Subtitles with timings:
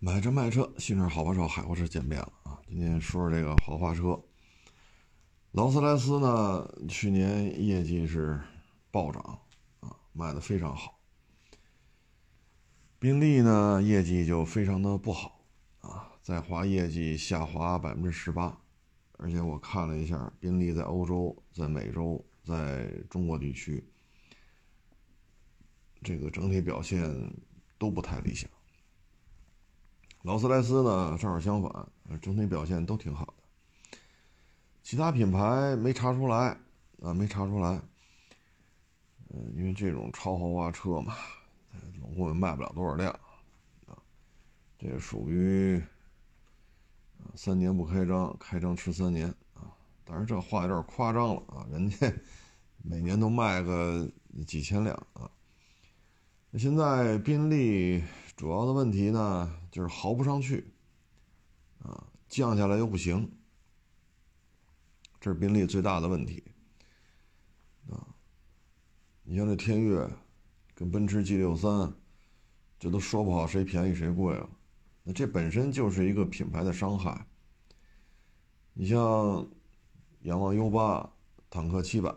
[0.00, 2.62] 买车卖车，新车好帮手，海阔车见面了啊！
[2.68, 4.22] 今天说说这个豪华车，
[5.50, 8.40] 劳斯莱斯呢，去年业绩是
[8.92, 9.40] 暴涨
[9.80, 11.00] 啊，卖的非常好。
[13.00, 15.44] 宾利呢，业绩就非常的不好
[15.80, 18.56] 啊，在华业绩下滑百分之十八，
[19.14, 23.84] 而且我看了一下，宾利在欧洲、在美洲、在中国地区，
[26.04, 27.34] 这个整体表现
[27.76, 28.48] 都不太理想。
[30.22, 31.88] 劳斯莱斯呢，正好相反，
[32.20, 33.98] 整体表现都挺好的。
[34.82, 36.58] 其他品牌没查出来
[37.00, 37.80] 啊，没查出来。
[39.30, 41.14] 嗯，因为这种超豪华车嘛，
[42.00, 43.10] 总共也卖不了多少辆
[43.86, 43.96] 啊。
[44.76, 45.80] 这属于
[47.34, 49.70] 三年不开张，开张吃三年啊。
[50.04, 52.12] 但是这话有点夸张了啊，人家
[52.82, 54.10] 每年都卖个
[54.46, 55.30] 几千辆啊。
[56.58, 58.02] 现在宾利。
[58.38, 60.72] 主要的问题呢，就是豪不上去，
[61.84, 63.30] 啊，降下来又不行，
[65.20, 66.42] 这是宾利最大的问题，
[67.88, 67.94] 啊，
[69.22, 70.04] 你像这天越，
[70.74, 71.94] 跟奔驰 G 六三，
[72.76, 74.50] 这都说不好谁便宜谁贵了，
[75.04, 77.24] 那这本身就是一个品牌的伤害。
[78.72, 79.48] 你像
[80.22, 81.08] 仰望 U 八、
[81.48, 82.10] 坦克七百，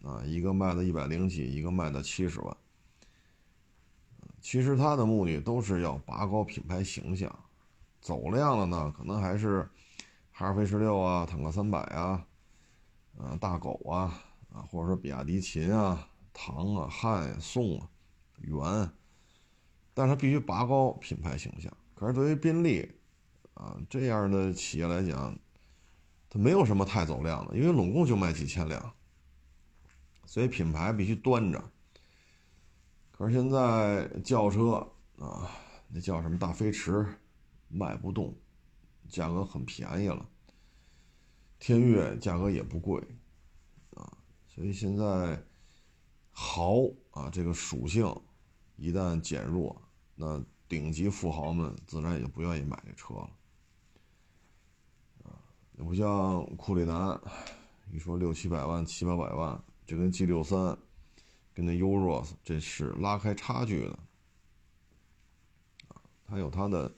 [0.00, 2.56] 啊，一个卖的一百零几，一个卖的七十万。
[4.44, 7.34] 其实它的目的都是要拔高品牌形象，
[8.02, 9.66] 走量的呢，可能还是
[10.32, 12.26] 哈弗 H 十六啊、坦克三百啊、
[13.16, 14.22] 呃大狗啊
[14.52, 17.88] 啊，或者说比亚迪秦啊、唐啊、汉、宋啊、
[18.42, 18.90] 元，
[19.94, 21.74] 但是它必须拔高品牌形象。
[21.94, 22.86] 可是对于宾利
[23.54, 25.34] 啊这样的企业来讲，
[26.28, 28.92] 它没有什么太走量的，因为拢共就卖几千辆，
[30.26, 31.64] 所以品牌必须端着。
[33.16, 34.72] 可是现在轿车
[35.18, 35.48] 啊，
[35.88, 37.06] 那叫什么大飞驰，
[37.68, 38.36] 卖不动，
[39.08, 40.28] 价格很便宜了。
[41.60, 43.00] 天越价格也不贵，
[43.94, 45.40] 啊，所以现在
[46.32, 46.80] 豪
[47.12, 48.04] 啊这个属性
[48.74, 49.80] 一旦减弱，
[50.16, 53.30] 那顶级富豪们自然也就不愿意买这车了。
[55.22, 55.38] 啊，
[55.78, 57.16] 也不像库里南，
[57.92, 60.76] 一说六七百万、七八百万，这跟 G 六三。
[61.54, 63.98] 跟那 Uros 这是拉开差距的，
[65.86, 66.92] 啊，它有它的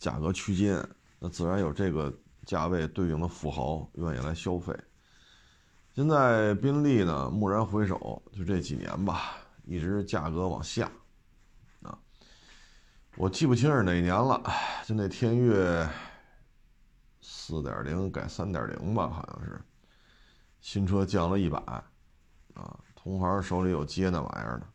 [0.00, 0.84] 价格区间，
[1.20, 2.12] 那自然有这个
[2.44, 4.76] 价位对应的富豪愿意来消费。
[5.94, 10.90] 现在宾利呢，蓦然回首，就这几年吧，一直价格往下，
[11.82, 11.96] 啊，
[13.16, 14.42] 我记不清是哪年了，
[14.84, 15.88] 就那天越
[17.20, 19.64] 四点零改三点零吧，好像是
[20.60, 21.58] 新车降了一百，
[22.54, 22.80] 啊。
[23.06, 24.66] 同行手里有接那玩意儿的，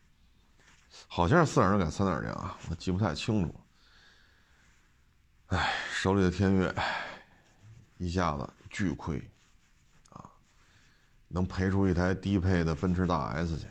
[1.06, 3.54] 好像是四点零改三点零啊，我记不太清楚。
[5.48, 6.74] 哎，手里的天悦
[7.98, 9.22] 一下子巨亏
[10.08, 10.24] 啊，
[11.28, 13.66] 能赔出一台低配的奔驰大 S 去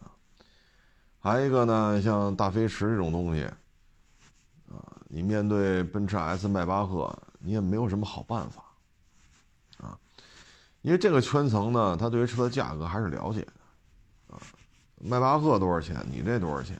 [0.00, 0.08] 啊。
[1.20, 3.44] 还一个呢，像大飞驰这种东西
[4.70, 8.64] 啊，你面对奔驰 S、迈巴赫，你也没有什么好办法
[9.76, 10.00] 啊，
[10.80, 13.46] 因为这个圈层呢，他对于车的价格还是了解。
[15.00, 16.06] 迈巴赫多少钱？
[16.10, 16.76] 你这多少钱？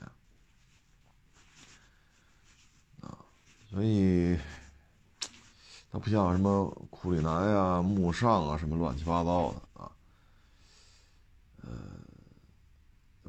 [3.01, 3.17] 啊，
[3.71, 4.37] 所以
[5.91, 9.91] 它不像什么库里南呀、慕尚啊，什么乱七八糟的啊。
[11.61, 11.69] 呃，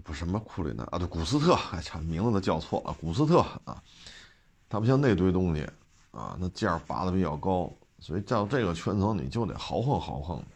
[0.02, 3.82] 不什么库里南啊，对，古斯特，哎，差名字都叫错了，古斯特啊，
[4.68, 5.62] 它不像那堆东西
[6.10, 10.46] 啊，那价拔的比较高，所以到这个圈层你就得豪横豪横的。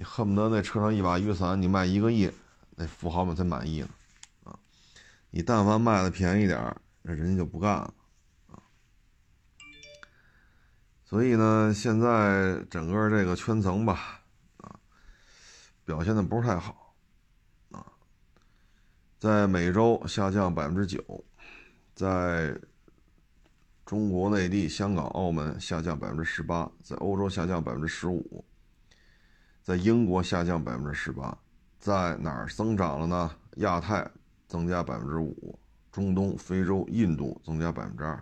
[0.00, 2.32] 你恨不得那车上一把雨伞，你卖一个亿，
[2.70, 3.88] 那富豪们才满意呢，
[4.44, 4.58] 啊！
[5.28, 7.94] 你但凡卖的便宜点儿那人家就不干了，
[8.46, 8.62] 啊！
[11.04, 14.22] 所以呢，现在整个这个圈层吧，
[14.56, 14.80] 啊，
[15.84, 16.94] 表现的不是太好，
[17.70, 17.84] 啊，
[19.18, 21.22] 在美洲下降百分之九，
[21.94, 22.58] 在
[23.84, 28.42] 中国内地、香港、澳门下降百分之十八，在欧洲下降百分之十五。
[29.70, 31.38] 在英国下降百分之十八，
[31.78, 33.36] 在哪儿增长了呢？
[33.58, 34.04] 亚太
[34.48, 35.56] 增加百分之五，
[35.92, 38.20] 中东、非洲、印度增加百分之二。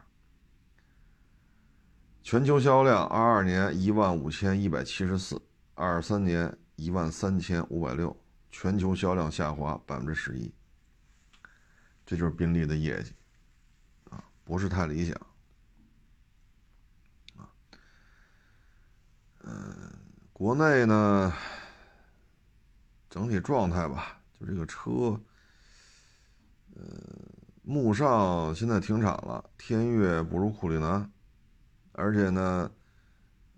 [2.23, 5.41] 全球销量二二年一万五千一百七十四，
[5.73, 8.15] 二三年一万三千五百六，
[8.51, 10.53] 全球销量下滑百分之十一。
[12.05, 13.15] 这就是宾利的业绩，
[14.11, 15.17] 啊，不是太理想，
[17.39, 17.49] 啊，
[19.45, 19.98] 嗯。
[20.39, 21.35] 国内呢，
[23.11, 25.21] 整体状态吧，就这个车，
[26.77, 26.81] 呃，
[27.63, 31.11] 慕尚现在停产了，天越不如库里南，
[31.91, 32.71] 而且呢，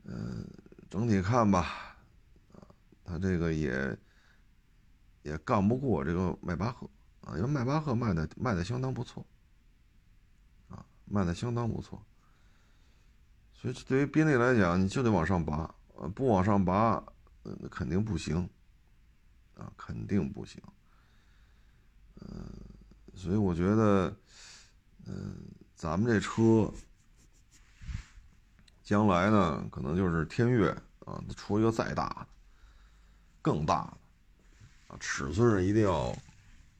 [0.05, 0.43] 嗯，
[0.89, 1.99] 整体看吧，
[2.55, 2.65] 啊，
[3.05, 3.95] 它这个也
[5.21, 6.89] 也干不过这个迈巴赫
[7.21, 9.23] 啊，因为迈巴赫卖的卖的相当不错，
[10.69, 12.03] 啊，卖的相当不错，
[13.53, 15.75] 所以对于宾利来讲，你就得往上拔，
[16.09, 17.03] 不往上拔，
[17.43, 18.49] 那肯定不行，
[19.55, 20.63] 啊，肯定不行。
[22.23, 22.53] 嗯，
[23.15, 24.17] 所以我觉得，
[25.07, 25.37] 嗯，
[25.75, 26.73] 咱们这车
[28.83, 30.71] 将来呢，可能就是天越
[31.07, 32.27] 啊，出一个再大的、
[33.43, 36.17] 更大的啊，尺寸上一定要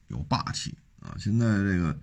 [0.07, 1.15] 有霸气啊。
[1.17, 1.97] 现在这个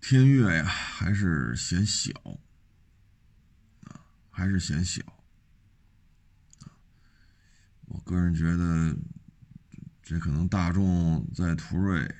[0.00, 2.12] 天越呀，还是显小
[3.84, 4.00] 啊，
[4.30, 5.02] 还是显小。
[8.12, 8.96] 个人觉得。
[10.04, 12.12] 这可能大众在途锐、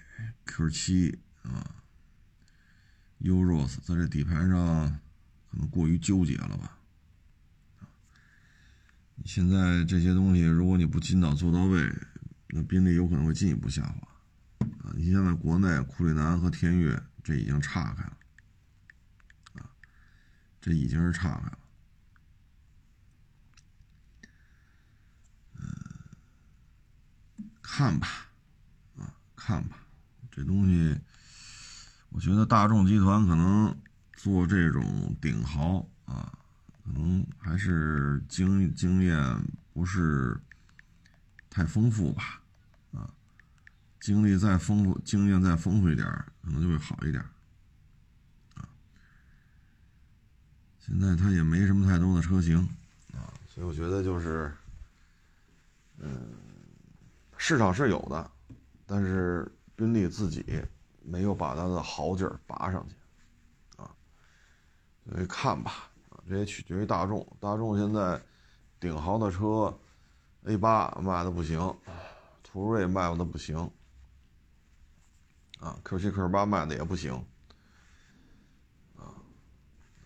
[0.47, 1.83] Q7 啊、
[3.21, 5.01] Uros 在这底盘上
[5.51, 6.79] 可能过于纠结了吧？
[9.25, 11.93] 现在这些东西，如果你不尽早做到位，
[12.51, 14.09] 那宾利有可能会进一步下滑
[14.85, 14.95] 啊！
[14.95, 18.17] 你现在国内库里南和天越这已经岔开了
[19.55, 19.69] 啊，
[20.61, 21.59] 这已经是岔开了。
[27.75, 28.07] 看吧，
[28.99, 29.79] 啊，看吧，
[30.31, 30.95] 这东西，
[32.11, 33.75] 我觉得大众集团可能
[34.13, 36.31] 做这种顶豪啊，
[36.85, 39.19] 可能还是经经验
[39.73, 40.39] 不是
[41.49, 42.43] 太丰富吧，
[42.93, 43.09] 啊，
[44.01, 46.07] 经历再丰富，经验再丰富一点，
[46.45, 47.25] 可能就会好一点，
[48.55, 48.69] 啊，
[50.79, 52.59] 现在它也没什么太多的车型，
[53.15, 54.53] 啊，所以我觉得就是，
[55.99, 56.52] 嗯。
[57.45, 58.31] 市场是有的，
[58.87, 60.63] 但是宾利自己
[61.03, 62.95] 没有把它的好劲儿拔上去，
[63.83, 63.91] 啊，
[65.11, 67.27] 所以看吧，啊，这也取决于大众。
[67.41, 68.23] 大众现在
[68.79, 69.77] 顶豪的车
[70.45, 71.59] ，A 八卖的不行，
[72.45, 73.59] 途锐卖的不行，
[75.59, 77.13] 啊，Q 七 Q 八卖的也不行，
[78.97, 79.19] 啊，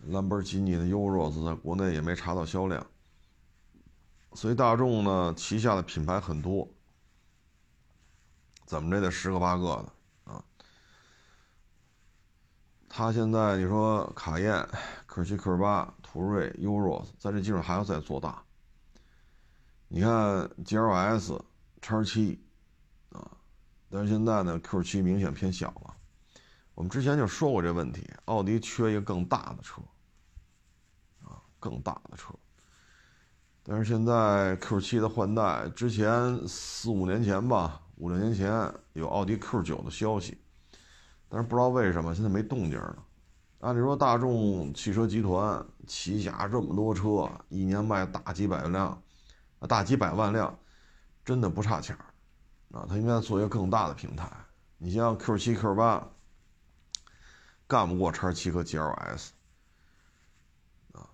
[0.07, 2.83] 兰博基尼的 Urus 在国内也没查到销量，
[4.33, 6.67] 所以大众呢旗下的品牌很多。
[8.67, 10.43] 怎么着得十个八个的啊？
[12.89, 14.67] 他现在你说卡宴、
[15.07, 18.43] Q 七、Q 八、途锐、Uros，在这基础上还要再做大。
[19.87, 20.11] 你看
[20.65, 21.41] GLS、
[21.81, 22.43] 叉七
[23.13, 23.31] 啊，
[23.89, 25.95] 但是现在呢，Q 七明显偏小了。
[26.75, 29.81] 我们之前就说过这问题，奥迪缺一个更大的车
[31.23, 32.33] 啊，更大的车。
[33.63, 37.81] 但是现在 Q 七的换代，之前四五年前吧。
[37.97, 40.37] 五六年前有奥迪 Q 九的消息，
[41.29, 43.03] 但是不知道为什么现在没动静了。
[43.59, 49.01] 按理说大众汽车集团旗下这么多车，一年卖大几百辆，
[49.59, 50.57] 啊大几百万辆，
[51.25, 52.85] 真的不差钱儿啊！
[52.87, 54.31] 他应该做一个更大的平台。
[54.77, 56.07] 你像 Q 七 Q 八，
[57.65, 59.29] 干不过叉七和 GLS
[60.91, 61.09] 啊，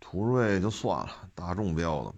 [0.00, 2.12] 途锐就算了，大众标的。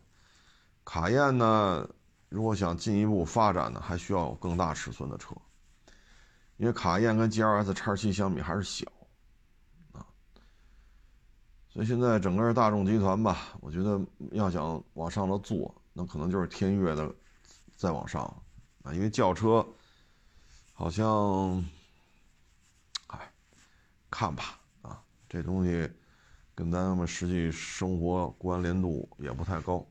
[0.84, 1.88] 卡宴呢，
[2.28, 5.34] 如果想进一步发展呢，还需要有更大尺寸的车，
[6.58, 8.86] 因为卡宴跟 G L S 叉七相比还是小，
[9.92, 10.04] 啊，
[11.70, 13.98] 所以现在整个大众集团吧，我觉得
[14.32, 17.12] 要想往上了做，那可能就是天越的
[17.76, 18.22] 再往上，
[18.82, 19.66] 啊，因为轿车
[20.74, 21.64] 好像，
[23.06, 23.32] 哎，
[24.10, 25.90] 看吧，啊，这东西
[26.54, 29.84] 跟咱们实际生活关联度也不太高。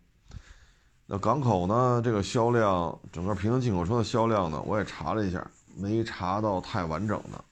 [1.20, 2.02] 港口呢？
[2.04, 4.62] 这个销量，整个平行进口车的销量呢？
[4.64, 5.46] 我也查了一下，
[5.78, 7.46] 没查到太完整的。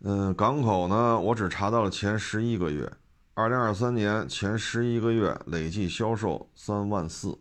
[0.00, 2.92] 嗯，港口呢，我只查到了前十一个月，
[3.34, 7.36] 二零二三年前十一个月累计销售三万四，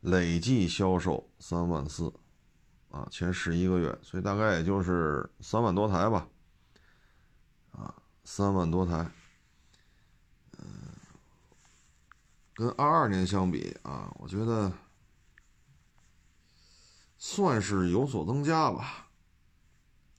[0.00, 2.10] 累计销售三万四，
[2.90, 6.26] 啊，前十一个月，所以大概也就是三万多台吧，
[7.72, 9.06] 啊，三万多台。
[12.58, 14.72] 跟二二年相比啊，我觉得
[17.16, 19.06] 算是有所增加吧，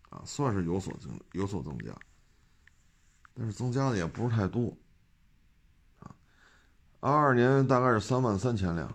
[0.10, 1.94] 啊，算是有所增有所增加，
[3.34, 4.74] 但是增加的也不是太多，
[6.00, 6.16] 啊，
[7.02, 8.88] 二二年大概是三万三千辆，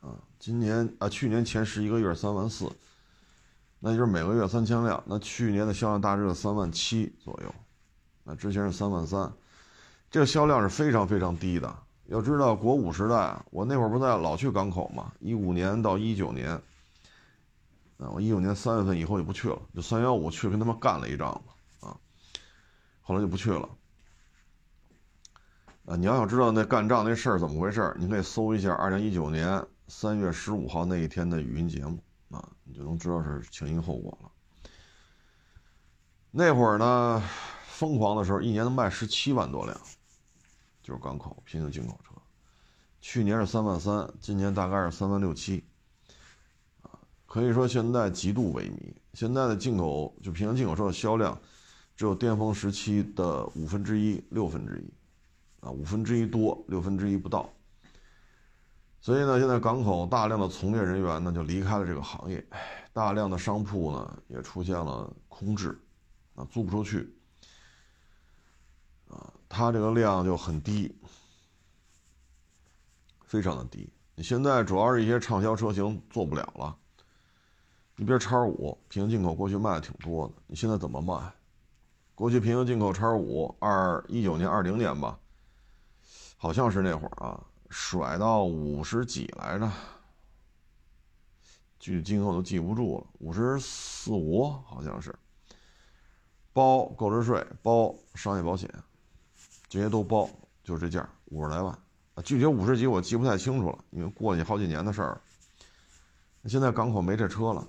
[0.00, 2.72] 啊，今年啊去年前十一个月三万四，
[3.80, 7.54] 那就是每个月三千辆，那去年的销量大致是三万七左右，
[8.22, 9.30] 那之前是三万三，
[10.10, 11.83] 这个销量是非常非常低的。
[12.06, 16.50] 要知道国五时代，我那会儿不在老去港口嘛，一五年到一九年，
[17.98, 21.96] 啊，我一九年三月份以后就不去了，就三幺五去跟他们干了一仗嘛，啊，
[23.00, 23.68] 后来就不去了。
[25.86, 31.98] 啊，你要想知道那干仗那事儿怎么回事，你可以搜一下二零一九年三月十五号那一天的语音节目
[32.30, 34.30] 啊，你就能知道是前因后果了。
[36.30, 37.22] 那会儿呢，
[37.66, 39.78] 疯狂的时候，一年能卖十七万多辆，
[40.84, 42.10] 就是港口平行进口车。
[43.00, 45.64] 去年是三万三，今年大概是三万六七，
[46.82, 46.92] 啊，
[47.26, 48.94] 可以说现在极度萎靡。
[49.14, 51.40] 现在的进口就平行进口车的销量，
[51.96, 57.48] 只有巅峰时期的五分之一、六分之一，啊，五分之一多，六分之一不到。
[59.00, 62.46] 所以呢，现在港口大量的从业人员呢就离开了这个行业，
[62.92, 65.80] 大量的商铺呢也出现了空置。
[66.36, 67.13] 啊，租不出去，
[69.54, 70.92] 它这个量就很低，
[73.24, 73.88] 非常的低。
[74.16, 76.76] 你现在主要是一些畅销车型做不了了。
[77.94, 81.32] 你比如叉五平行进口，过去卖的挺多的，你现在怎么卖？
[82.16, 85.16] 过去平行进口叉五二一九年、二零年吧，
[86.36, 89.70] 好像是那会儿啊，甩到五十几来着，
[91.78, 95.14] 具体金额我都记不住了，五十四五好像是。
[96.52, 98.68] 包购置税，包商业保险，
[99.74, 100.30] 这些都包，
[100.62, 101.76] 就这价五十来万
[102.14, 105.20] 啊，具体五十几我记不太清楚了，因为过去好几年的事儿。
[106.46, 107.66] 现在港口没这车了，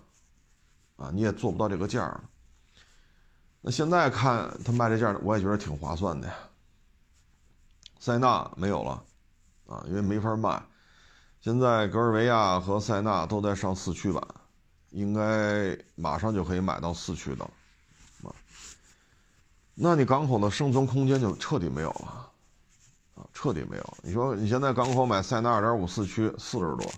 [0.97, 2.24] 啊，你也做不到这个价儿。
[3.59, 6.35] 那现在看他卖这价我也觉得挺划算的呀。
[8.00, 9.03] 塞纳没有了，
[9.65, 10.62] 啊，因为没法卖。
[11.41, 14.24] 现在格尔维亚和塞纳都在上四驱版，
[14.91, 17.50] 应该马上就可以买到四驱的。
[19.77, 22.32] 那你港口的生存空间就彻底没有了，
[23.15, 23.98] 啊，彻底没有。
[24.01, 26.89] 你说你现在港口买塞纳二点五四驱四十多，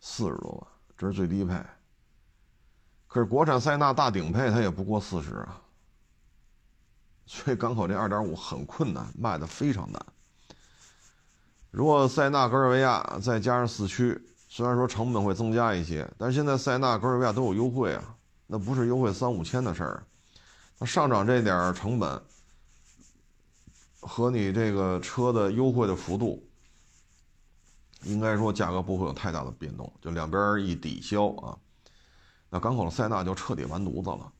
[0.00, 0.66] 四十多万，
[0.96, 1.54] 这是最低配。
[3.06, 5.60] 可是国产塞纳大顶配它也不过四十啊，
[7.26, 10.02] 所以港口这二点五很困难，卖的非常难。
[11.70, 14.18] 如果塞纳、格尔维亚再加上四驱，
[14.48, 18.16] 虽然说成本会增加一些，但是现在塞纳、格尔维亚都有优惠啊，
[18.46, 20.02] 那不是优惠三五千的事儿。
[20.86, 22.22] 上涨这点成本
[24.00, 26.48] 和你这个车的优惠的幅度，
[28.04, 31.58] 应该说价格不会有太大的变动，就两边一抵消啊，
[32.48, 34.32] 那港口的塞纳就彻底完犊子了。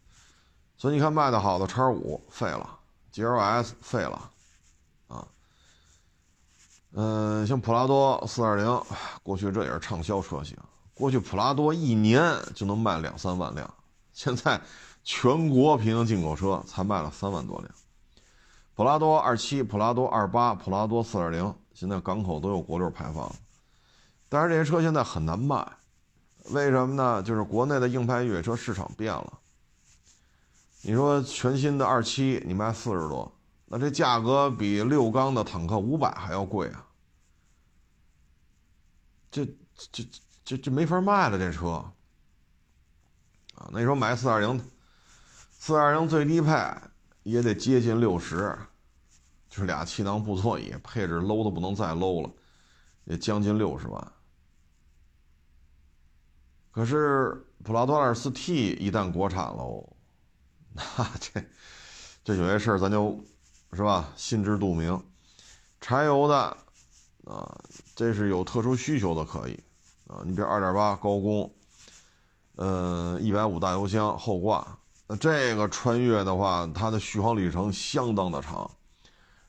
[0.76, 2.78] 所以你看卖的好的叉五废了
[3.12, 4.30] ，GLS 废了，
[5.08, 5.26] 啊，
[6.92, 8.82] 嗯，像普拉多四二零，
[9.24, 10.56] 过去这也是畅销车型，
[10.94, 12.22] 过去普拉多一年
[12.54, 13.74] 就能卖两三万辆，
[14.12, 14.60] 现在。
[15.04, 17.70] 全国平行进口车才卖了三万多辆，
[18.74, 23.34] 普拉多二七、普拉多二八、普拉多四点零，现在港口都有国六排放，
[24.28, 25.66] 但是这些车现在很难卖，
[26.50, 27.22] 为什么呢？
[27.22, 29.38] 就是国内的硬派越野车市场变了。
[30.82, 33.32] 你说全新的二七你卖四十多，
[33.66, 36.86] 那这价格比六缸的坦克五百还要贵啊，
[39.30, 39.44] 这
[39.90, 40.04] 这
[40.44, 41.70] 这这没法卖了这车
[43.54, 43.68] 啊！
[43.72, 44.60] 那你说买四点零？
[45.60, 46.52] 四二零最低配
[47.24, 48.56] 也得接近六十，
[49.50, 52.30] 就是俩气囊布座椅，配置 low 的不能再 low 了，
[53.04, 54.12] 也将近六十万。
[56.70, 59.84] 可是普拉多二四 T 一旦国产喽，
[60.72, 60.84] 那
[61.18, 61.44] 这
[62.22, 63.20] 这有些事儿咱就
[63.72, 65.02] 是吧，心知肚明。
[65.80, 66.56] 柴油的
[67.24, 67.60] 啊，
[67.96, 69.60] 这是有特殊需求的可以
[70.06, 71.52] 啊，你比如二点八高功，
[72.54, 74.78] 嗯，一百五大油箱后挂。
[75.10, 78.70] 那这个穿越的话，它的续航里程相当的长，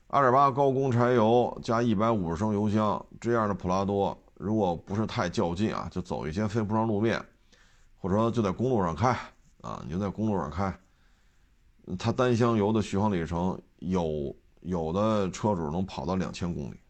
[0.06, 7.22] 二点八高功柴油加一百五十升油箱，这样的普拉多，如果不是太较劲啊，就走一些非铺装路面，
[7.98, 9.10] 或者说就在公路上开
[9.60, 10.74] 啊，你就在公路上开，
[11.98, 16.80] 它单箱油的续航里程有有的车主能跑到两千公里，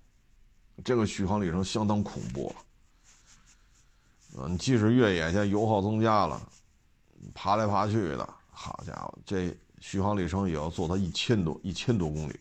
[0.85, 2.57] 这个续航里程相当恐怖了。
[4.39, 6.41] 嗯，即使越野现在油耗增加了，
[7.35, 8.35] 爬来爬去的。
[8.63, 12.39] 好家伙，这续航里程也要做到一千多一千多公里。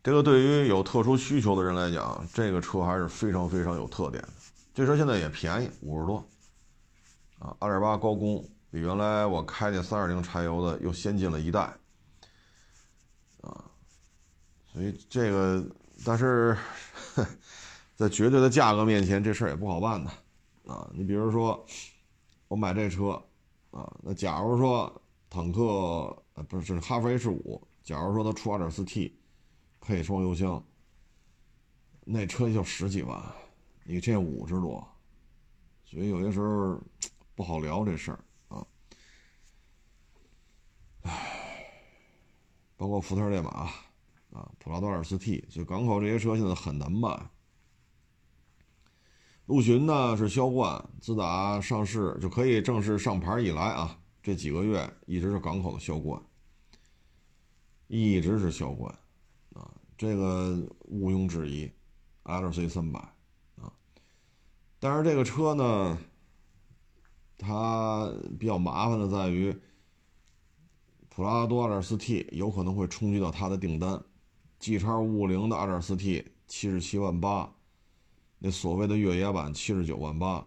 [0.00, 4.28] 这个对于有特殊需求的人来讲，这个车还是非常非常有特点的。
[4.72, 6.24] 这车现在也便宜，五十多，
[7.40, 11.62] 啊，二点八高功，比原来我开那三二零柴油的又先进了一代，
[13.40, 13.64] 啊，
[14.72, 15.64] 所以这个，
[16.04, 16.56] 但是
[17.96, 20.10] 在绝对的价格面前，这事儿也不好办的，
[20.72, 21.66] 啊，你比如说
[22.46, 23.20] 我买这车。
[23.72, 25.60] 啊，那假如说坦克，
[26.34, 29.12] 呃，不是，是哈弗 H 五，假如说它出 2.4T，
[29.80, 30.62] 配双油箱，
[32.04, 33.20] 那车就十几万，
[33.84, 34.86] 你这五十多，
[35.84, 36.78] 所以有些时候
[37.34, 38.66] 不好聊这事儿啊。
[41.02, 41.66] 唉，
[42.76, 43.70] 包括福特烈马
[44.32, 47.08] 啊，普拉多 2.4T，所以港口这些车现在很难卖。
[49.46, 56.20] 陆巡呢是销冠，自打上市就可以正式上牌以来啊，这几个月一直是港口的销冠，
[57.88, 58.94] 一直是销冠。
[59.54, 59.68] 啊
[59.98, 60.58] 这个
[60.88, 61.70] 毋庸置疑
[62.24, 62.98] ，LC 三百
[63.60, 63.70] 啊，
[64.80, 65.98] 但是这个车呢，
[67.36, 69.54] 它比较麻烦的在于，
[71.08, 74.02] 普拉多 2.4T 有可能会冲击到它的订单
[74.58, 77.52] ，G 叉五五零的 2.4T 七十七万八，
[78.44, 80.44] 那所谓的越野版七十九万八，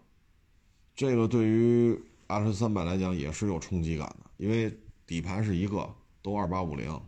[0.94, 1.98] 这个对于
[2.28, 5.90] LC 三百来讲也是有冲击感的，因为底盘是一个，
[6.22, 7.02] 都二八五零。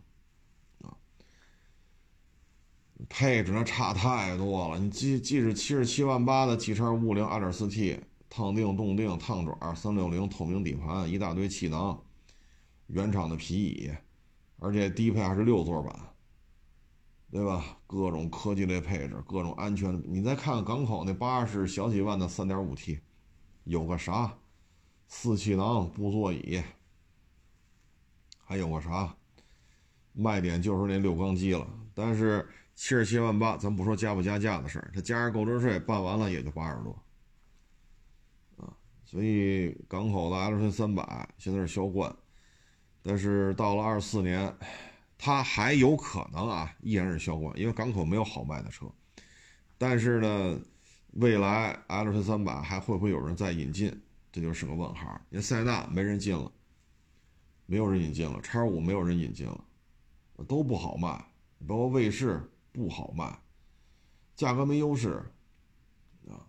[3.10, 12.02] 配置那差太多了，你即即使七十七万八的 G 叉五五零 2.4T，烫定、动定、烫爪、三六零透明底盘，一大堆气囊，
[12.86, 13.90] 原厂的皮椅，
[14.58, 15.94] 而且低配还是六座版，
[17.30, 17.78] 对吧？
[17.86, 20.02] 各种科技类配置，各种安全。
[20.06, 23.00] 你再看港口那八十小几万的 3.5T，
[23.64, 24.38] 有个啥？
[25.06, 26.62] 四气囊、布座椅，
[28.44, 29.14] 还有个啥？
[30.12, 32.48] 卖点就是那六缸机了，但是。
[32.80, 36.96] 七十七万八，咱不说加不加价的事儿，它加上购置税办完了也就八十多，
[38.56, 38.70] 啊，
[39.04, 42.14] 所以港口的 L C 三百现在是销冠，
[43.02, 44.56] 但是到了二四年，
[45.18, 48.86] 它还有可能啊依然是销冠，因为港口没有好卖的车，
[49.76, 50.60] 但是呢，
[51.12, 54.00] 未来 L C 三百还会不会有人再引进，
[54.32, 55.20] 这就是个问号。
[55.30, 56.50] 因为塞纳没人进了，
[57.66, 59.64] 没有人引进了，叉五没有人引进了，
[60.46, 61.08] 都不好卖，
[61.66, 62.50] 包括卫士。
[62.70, 63.36] 不好卖，
[64.36, 65.24] 价格没优势，
[66.28, 66.46] 啊，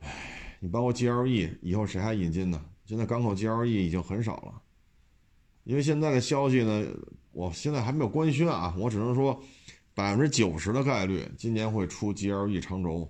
[0.00, 2.62] 唉，你包括 GLE 以后谁还引进呢？
[2.84, 4.62] 现在港口 GLE 已经很少了，
[5.68, 6.86] 因为现在的消息呢，
[7.30, 9.38] 我现在还没有官宣啊，我只能说
[9.92, 13.06] 百分之九十的概率今年会出 GLE 长轴。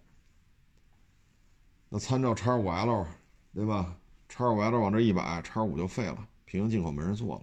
[1.88, 3.07] 那参照叉五 L，
[3.55, 3.97] 对吧？
[4.29, 7.42] 叉五 L 往这一摆，叉五就废了，平行进口没人做了。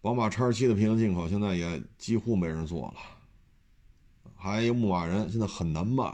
[0.00, 2.94] 宝马叉七的平行进口现在也几乎没人做了，
[4.34, 6.12] 还有牧马人现在很难卖，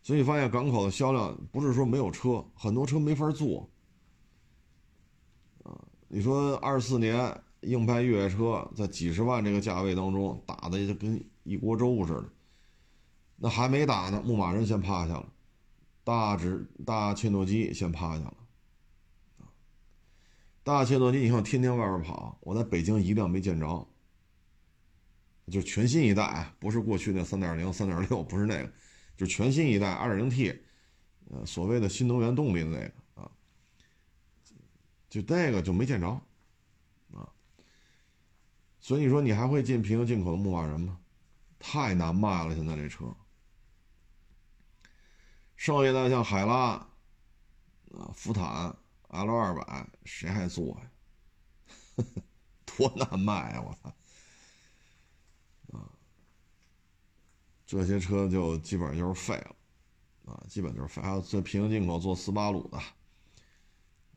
[0.00, 3.68] 所以发现港口的销量不是说没有车，很多车没法做。
[6.18, 12.24] 你说二四年硬派越野车在几十万这个价位当中打的就跟一锅粥似的，
[13.36, 15.32] 那还没打呢，牧马人先趴下了，
[16.02, 18.34] 大指大切诺基先趴下了。
[20.64, 23.86] 大切诺基，你看天天外边跑，我在北京一辆没见着。
[25.52, 28.72] 就全新一代，不是过去那三点零、三点六，不是那个，
[29.16, 30.52] 就全新一代二点零 T，
[31.30, 33.30] 呃，所谓的新能源动力的那个啊，
[35.08, 36.08] 就那个就没见着，
[37.12, 37.32] 啊，
[38.80, 40.98] 所以你说你还会进平行进口的牧马人吗？
[41.58, 43.14] 太难卖了，现在这车。
[45.56, 46.54] 剩下的像海拉，
[47.92, 48.76] 啊，福坦。
[49.10, 50.90] L 二百谁还做呀？
[52.66, 53.62] 多难卖啊！
[53.62, 53.88] 我操！
[55.78, 55.88] 啊，
[57.64, 59.56] 这些车就基本上就是废了，
[60.26, 61.00] 啊，基本就是废。
[61.00, 62.78] 还有这平行进口做斯巴鲁的，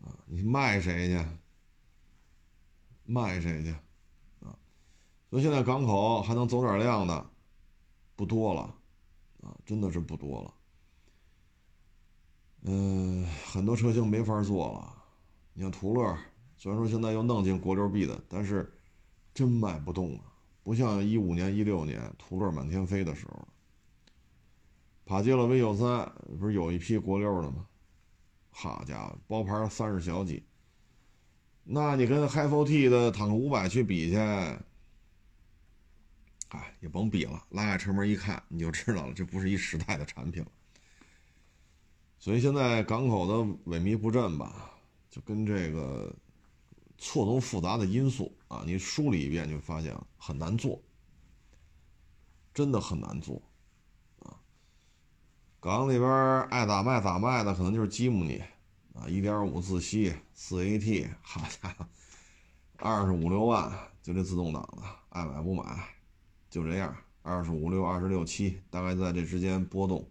[0.02, 1.26] 啊，你卖谁去？
[3.06, 3.72] 卖谁去？
[4.46, 4.58] 啊，
[5.30, 7.30] 所以现在港口还能走点量的
[8.16, 8.62] 不多了，
[9.42, 10.54] 啊，真的是不多了。
[12.64, 15.04] 嗯，很多车型没法做了。
[15.54, 16.18] 你像途乐，
[16.56, 18.72] 虽然说现在又弄进国六 B 的，但是
[19.34, 20.26] 真卖不动啊！
[20.64, 23.48] 不像一五年、一六年途乐满天飞的时候。
[25.06, 26.10] 帕杰罗 V 九三
[26.40, 27.68] 不是有一批国六的吗？
[28.52, 30.44] 好家伙，包牌三十小几。
[31.64, 34.60] 那你跟 HiForT 的坦克五百去比去，哎，
[36.82, 40.46] 也甭比了，拉开车门一看你就知道了，这不是一时代的产品。
[42.20, 43.34] 所以现在港口的
[43.72, 44.72] 萎靡不振吧，
[45.10, 46.14] 就跟这个
[46.98, 50.82] 错综复杂的因素啊，你梳理一遍就发现很难做，
[52.54, 53.42] 真的很难做。
[55.62, 56.10] 港里边
[56.50, 58.42] 爱咋卖咋卖的，可能就是吉姆尼
[58.96, 61.88] 啊，一点五自吸四 AT，好家伙，
[62.78, 63.72] 二十五六万
[64.02, 65.88] 就这自动挡的，爱买不买，
[66.50, 70.10] 就这样，二十五六、二十六七，大概在这之间波动。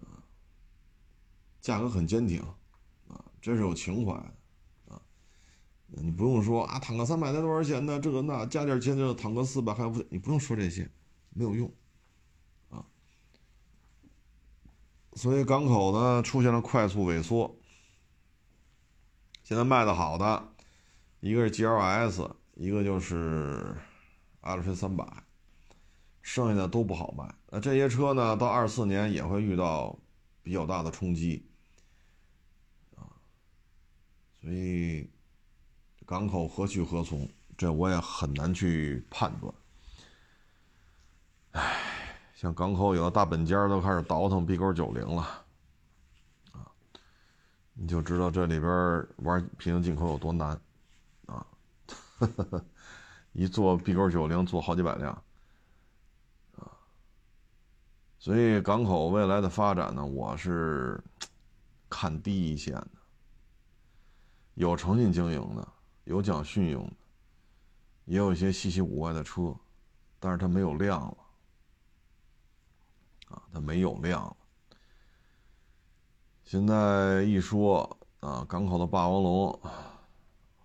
[0.00, 0.22] 啊
[1.60, 2.40] 价格很坚挺，
[3.08, 4.12] 啊，真是有情怀，
[4.86, 5.02] 啊，
[5.88, 7.98] 你不用说啊，坦克三百才多少钱呢？
[7.98, 10.88] 这个那加点钱就坦克四百还不，你不用说这些，
[11.30, 11.72] 没有用，
[12.68, 12.86] 啊。
[15.14, 17.56] 所以港口呢出现了快速萎缩。
[19.42, 20.48] 现在卖的好的，
[21.20, 23.76] 一个是 GLS，一个就是
[24.40, 25.06] 阿尔 t 三百，
[26.22, 27.34] 剩下的都不好卖。
[27.50, 29.98] 那这些车呢，到二四年也会遇到
[30.42, 31.46] 比较大的冲击，
[32.96, 33.08] 啊，
[34.40, 35.08] 所以。
[36.06, 37.26] 港口何去何从？
[37.56, 39.54] 这我也很难去判断。
[41.52, 41.93] 唉，
[42.34, 45.22] 像港口有的大本家都开始倒腾 B 勾九零了，
[46.52, 46.66] 啊，
[47.72, 50.60] 你就知道这里边玩平行进口有多难，
[51.26, 51.46] 啊，
[53.32, 55.12] 一做 B 勾九零做好几百辆，
[56.56, 56.66] 啊，
[58.18, 61.00] 所以港口未来的发展呢，我是
[61.88, 62.90] 看低一线的，
[64.54, 65.68] 有诚信经营的。
[66.04, 66.92] 有讲信用的，
[68.04, 69.56] 也有一些稀奇古怪的车，
[70.20, 71.16] 但是它没有量了，
[73.34, 74.36] 啊，它没有量了。
[76.44, 79.60] 现在一说啊，港口的霸王龙，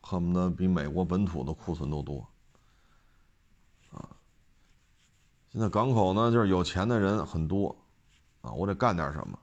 [0.01, 2.27] 恨不得比美国本土的库存都多，
[3.91, 4.09] 啊，
[5.51, 7.75] 现在港口呢，就是有钱的人很多，
[8.41, 9.39] 啊，我得干点什么，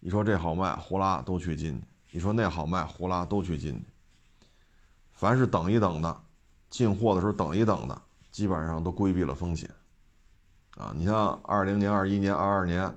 [0.00, 3.84] 一说这好卖，呼啦都去进去；一说那好卖，呼啦都去进。
[5.12, 6.20] 凡是等一等的，
[6.68, 8.02] 进货的时候等一等的，
[8.32, 9.70] 基本上都规避了风险，
[10.76, 12.96] 啊，你像二零年、二一年、二二年，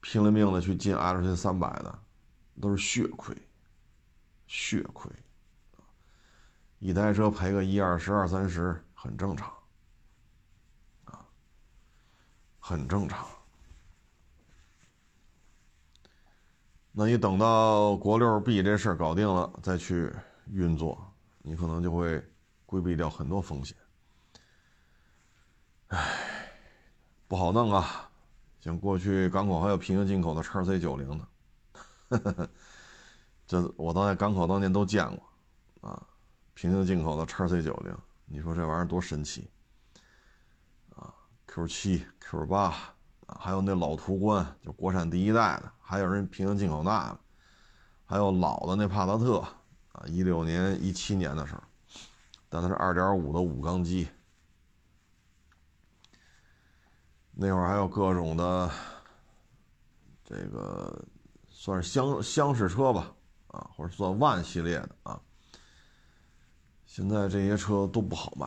[0.00, 1.98] 拼了命的去进 L 七三百的，
[2.60, 3.36] 都是血亏，
[4.46, 5.10] 血亏，
[6.78, 9.52] 一台车赔个一二十、二三十，很正常，
[11.04, 11.24] 啊，
[12.58, 13.26] 很正常。
[16.90, 20.12] 那你等到国六 B 这事儿搞定了，再去
[20.50, 21.04] 运作。
[21.40, 22.22] 你可能就会
[22.66, 23.74] 规避掉很多风险，
[25.86, 26.37] 唉，
[27.28, 28.10] 不好弄啊！
[28.58, 31.20] 像过去港口还有平行进口的叉 C 九零
[32.10, 32.50] 的，
[33.46, 36.02] 这我都在港口当年都见过啊，
[36.54, 39.48] 平行进口的叉 C 九零，你说这玩意儿多神奇
[40.96, 41.14] 啊
[41.46, 42.74] ！Q 七、Q 八
[43.26, 47.20] 啊，还有那老途观，就国产第一代的，还有人平行进口那个，
[48.04, 49.44] 还有老的那帕萨特。
[49.92, 51.62] 啊，一六年、一七年的时候，
[52.48, 54.08] 但它是二点五的五缸机，
[57.40, 58.68] 那会儿还有各种的，
[60.24, 61.04] 这个
[61.48, 63.12] 算是厢厢式车吧，
[63.46, 65.20] 啊，或者算万系列的啊。
[66.84, 68.46] 现在这些车都不好卖，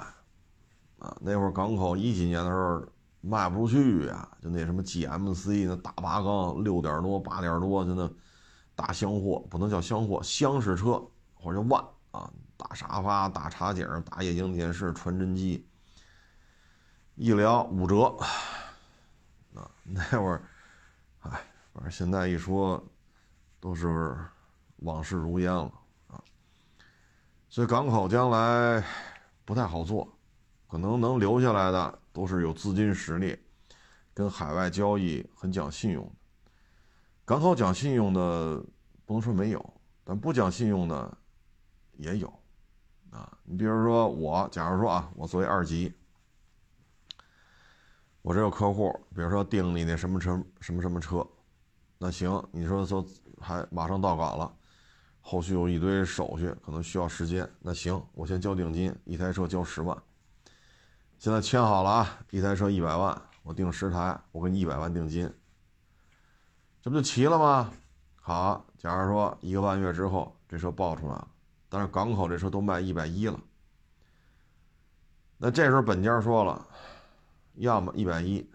[1.00, 2.86] 啊，那会儿港口一几年的时候
[3.22, 8.12] 卖不出去呀，就那什么 GMC 那大八缸六点多、八点多，就那
[8.76, 11.02] 大厢货，不能叫厢货，厢式车。
[11.34, 15.66] 或者叫万啊，大沙发、大茶几、大液晶电视、传真机，
[17.16, 18.16] 一聊五折！
[19.94, 20.42] 那会儿，
[21.20, 21.30] 哎，
[21.74, 22.84] 反正现在一说，
[23.60, 24.18] 都是
[24.78, 25.72] 往事如烟了
[26.08, 26.24] 啊。
[27.50, 28.84] 所以港口将来
[29.46, 30.08] 不太好做，
[30.68, 33.38] 可能能留下来的都是有资金实力、
[34.14, 36.12] 跟海外交易很讲信用的。
[37.26, 38.64] 港口讲信用的
[39.06, 39.74] 不能说没有，
[40.04, 41.18] 但不讲信用的。
[41.98, 42.28] 也有，
[43.12, 45.94] 啊，你比如说我，假如说啊，我作为二级，
[48.22, 51.26] 我这有客户，比如说订你那什么车，什么什么车，
[51.98, 53.06] 那行，你说说
[53.40, 54.54] 还马上到岗了，
[55.22, 59.98] 后续有一堆手续，可能需要时间，那行，我先交定金，一台车交十万，
[61.18, 65.32] 现在签好了啊，一台车一百万，我订十台，我给你一百万定金，
[66.82, 67.72] 这不就齐了吗？
[68.16, 71.28] 好，假如说一个半月之后，这车报出来了。
[71.70, 73.40] 但是港口这车都卖一百一了，
[75.38, 76.68] 那这时候本家说了，
[77.56, 78.50] 要么一百一，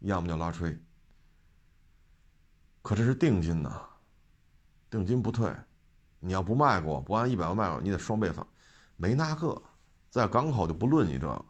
[0.00, 0.78] 要么就拉吹。
[2.80, 3.80] 可这是定金呐，
[4.90, 5.54] 定金不退，
[6.20, 8.46] 你要不卖给我，不按一百万卖我，你得双倍返，
[8.96, 9.62] 没那个，
[10.10, 11.44] 在港口就不论你这个。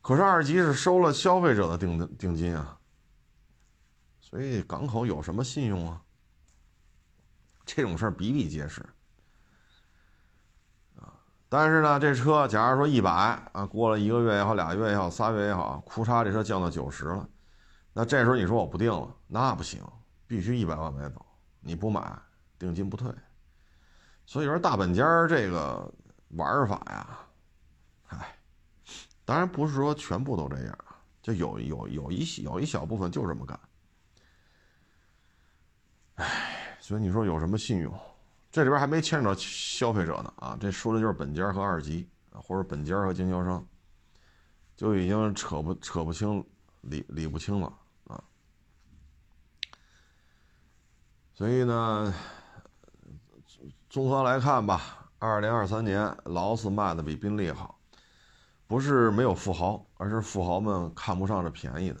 [0.00, 2.78] 可是二级是收了消费者的定定金啊，
[4.20, 6.02] 所以港口有什么信用啊？
[7.64, 8.84] 这种事儿比比皆是，
[11.52, 13.10] 但是呢，这车假如说一百
[13.52, 17.28] 啊，过了一个月也好，俩月也好，仨月也好，库嚓，这车降到九十了，
[17.92, 19.78] 那这时候你说我不定了，那不行，
[20.26, 21.22] 必须一百万买走，
[21.60, 22.18] 你不买，
[22.58, 23.12] 定金不退。
[24.24, 25.92] 所以说大本家这个
[26.28, 27.18] 玩法呀，
[28.08, 28.34] 唉，
[29.26, 30.78] 当然不是说全部都这样，
[31.20, 33.60] 就有有有一有一小部分就这么干，
[36.14, 36.48] 唉。
[36.80, 37.92] 所以你说有什么信用？
[38.52, 43.66] 这里边还没牵扯到消费者呢啊，这说的就是本家和二级或者本家和经销商，
[44.76, 46.44] 就已经扯不扯不清
[46.82, 48.22] 理理不清了啊。
[51.32, 52.14] 所以呢，
[53.88, 57.80] 综合来看吧，二零二三年劳斯卖的比宾利好，
[58.66, 62.00] 不是没有富豪，而是富豪们看不上这便宜的。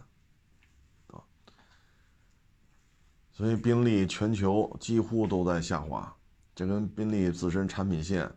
[3.30, 6.14] 所以宾利全球几乎都在下滑，
[6.54, 8.30] 这跟宾利自身产品线，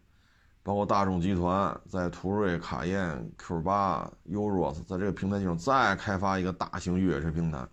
[0.63, 7.67] 包括大众集团在途锐、卡宴、Q 八、Urus 在这个平台上再开发一个大型越野车平台，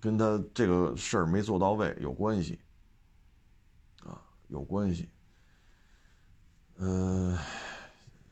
[0.00, 2.60] 跟他这个事儿没做到位有关系，
[4.04, 5.08] 啊，有关系。
[6.78, 7.38] 嗯，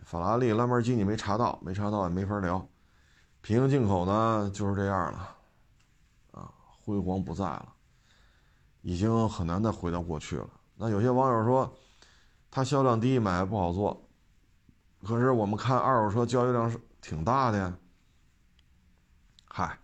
[0.05, 2.69] 法拉利、兰博基尼没查到，没查到也没法聊。
[3.41, 5.37] 平行进口呢就是这样了，
[6.33, 7.73] 啊，辉煌不在了。
[8.83, 10.51] 已经很难再回到过去了。
[10.77, 11.77] 那有些网友说，
[12.51, 14.09] 它销量低，买不好做。
[15.05, 17.77] 可是我们看二手车交易量是挺大的呀。
[19.47, 19.79] 嗨，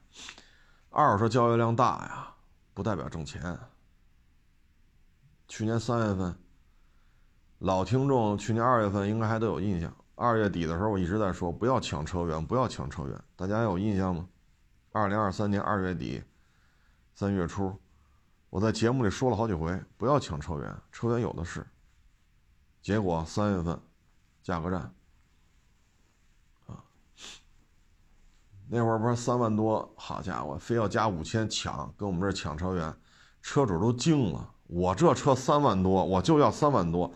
[0.89, 2.35] 二手车交易量大呀，
[2.75, 3.59] 不代表挣钱。
[5.47, 6.35] 去年三月份，
[7.59, 9.95] 老听众去年二月份应该还都有印象。
[10.15, 13.25] 二月底的时候，我一直在说不要抢车源，不要抢车源。
[13.37, 14.29] 大家有印象吗？
[14.93, 16.23] 二零二三年二月底，
[17.15, 17.79] 三月初。
[18.51, 21.65] 我在节目里说了好几回，不要抢车源，车源有的是。
[22.83, 23.81] 结果三月份，
[24.43, 24.93] 价格战，
[26.67, 26.83] 啊，
[28.69, 32.93] 那会儿不是三万多，好家伙，非要加五千抢，跟我们这抢车源，
[33.41, 34.53] 车主都惊了。
[34.67, 37.15] 我这车三万多，我就要三万多，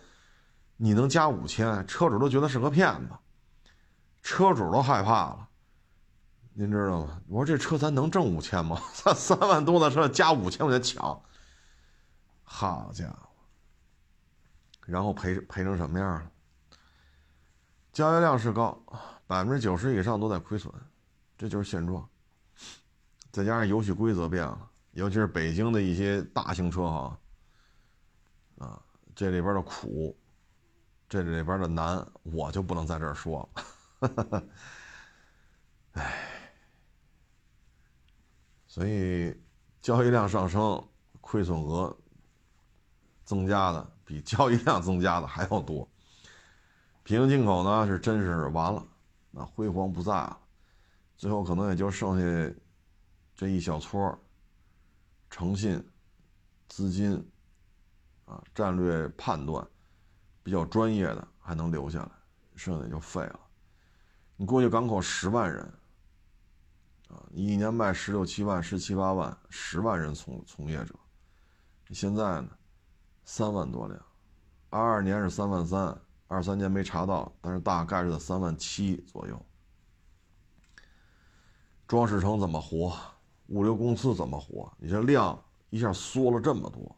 [0.77, 1.85] 你能加五千？
[1.85, 3.15] 车主都觉得是个骗子，
[4.21, 5.49] 车主都害怕了。
[6.57, 7.21] 您知道吗？
[7.27, 8.81] 我说这车咱能挣五千吗？
[8.95, 11.21] 三三万多的车加五千块钱抢，
[12.45, 13.29] 好家伙！
[14.85, 16.31] 然后赔赔成什么样了？
[17.91, 18.81] 交易量是高，
[19.27, 20.73] 百分之九十以上都在亏损，
[21.37, 22.07] 这就是现状。
[23.31, 27.17] 再加上游戏规则变了，尤其是北京的一些大型车行，
[28.59, 28.81] 啊，
[29.13, 30.17] 这里边的苦，
[31.09, 33.49] 这里边的难，我就不能在这儿说
[33.99, 34.43] 了。
[35.91, 36.31] 哎。
[38.75, 39.33] 所以，
[39.81, 40.85] 交易量上升，
[41.21, 41.95] 亏损额
[43.23, 45.87] 增加的比交易量增加的还要多。
[47.03, 48.85] 平行进口呢，是真是完了，
[49.31, 50.37] 那辉煌不在了，
[51.15, 52.55] 最后可能也就剩下
[53.33, 54.19] 这一小撮
[55.29, 55.81] 诚信、
[56.67, 57.15] 资金
[58.25, 59.65] 啊、战略判断
[60.43, 62.11] 比较专业的还能留下来，
[62.57, 63.39] 剩下的就废了。
[64.35, 65.73] 你过去港口十万人。
[67.29, 70.95] 你一年卖十六七万、十七八万，十万人从从业者，
[71.87, 72.49] 你现在呢，
[73.23, 73.99] 三万多辆，
[74.69, 75.97] 二二年是三万三，
[76.27, 79.39] 二三年没查到，但是大概是在三万七左右。
[81.87, 82.95] 装饰城怎么活？
[83.49, 84.71] 物流公司怎么活？
[84.77, 86.95] 你这量一下缩了这么多，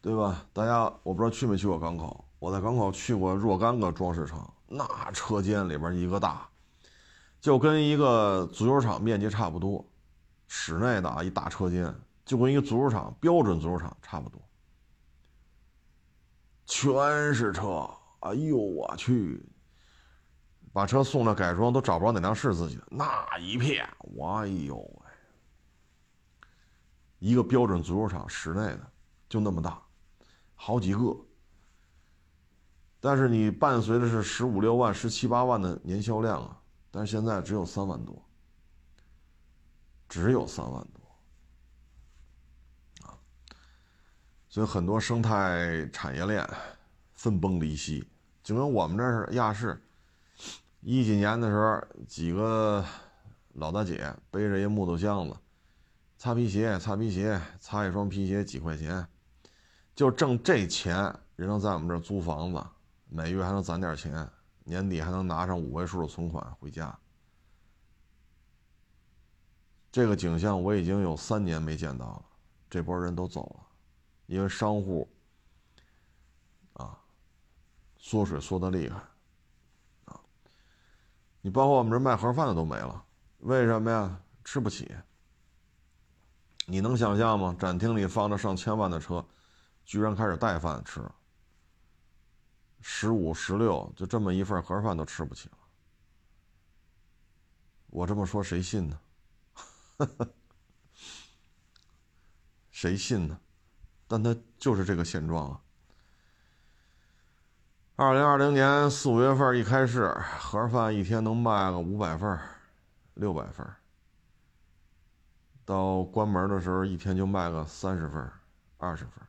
[0.00, 0.44] 对吧？
[0.52, 6.48] 大家我不知道去没去过港口，我在港口去过若干个装饰城，那车间里边一个大。
[7.44, 9.86] 就跟一个足球场面积差不多，
[10.48, 14.40] 室内的啊一大车间，就跟一个足球场标准足球场差不多，
[16.64, 17.86] 全是车。
[18.20, 19.46] 哎呦我去！
[20.72, 26.48] 把车送到改装都找不着哪辆是自己的，那一片，哎呦喂！
[27.18, 28.90] 一个标准足球场室内的
[29.28, 29.82] 就那么大，
[30.54, 31.14] 好几个。
[33.00, 36.58] 但是你伴随的是十五六万、十七八万的年销量啊。
[36.96, 38.24] 但是现在只有三万多，
[40.08, 41.02] 只有三万多，
[43.04, 43.18] 啊，
[44.48, 46.48] 所以很多生态产业链
[47.14, 48.08] 分崩离析，
[48.44, 49.76] 就跟我们这儿亚市，
[50.82, 52.84] 一几年的时候，几个
[53.54, 55.36] 老大姐背着一木头箱子，
[56.16, 59.04] 擦皮鞋，擦皮鞋，擦一双皮鞋几块钱，
[59.96, 60.94] 就挣这钱，
[61.34, 62.64] 人能在我们这儿租房子，
[63.08, 64.30] 每月还能攒点钱。
[64.64, 66.98] 年底还能拿上五位数的存款回家，
[69.92, 72.24] 这个景象我已经有三年没见到了。
[72.68, 73.66] 这波人都走了，
[74.26, 75.08] 因为商户
[76.72, 76.98] 啊
[77.98, 79.00] 缩水缩的厉害
[80.06, 80.20] 啊。
[81.40, 83.04] 你包括我们这卖盒饭的都没了，
[83.40, 84.20] 为什么呀？
[84.42, 84.92] 吃不起。
[86.66, 87.54] 你能想象吗？
[87.58, 89.24] 展厅里放着上千万的车，
[89.84, 91.00] 居然开始带饭吃。
[92.86, 95.56] 十五、十六，就这么一份盒饭都吃不起了。
[97.86, 99.00] 我这么说谁信呢？
[102.70, 103.40] 谁信呢？
[104.06, 105.60] 但他就是这个现状啊，
[107.96, 110.06] 二零二零年四五月份一开市，
[110.38, 112.38] 盒饭一天能卖个五百份、
[113.14, 113.66] 六百份。
[115.64, 118.30] 到关门的时候，一天就卖个三十份、
[118.76, 119.26] 二十份，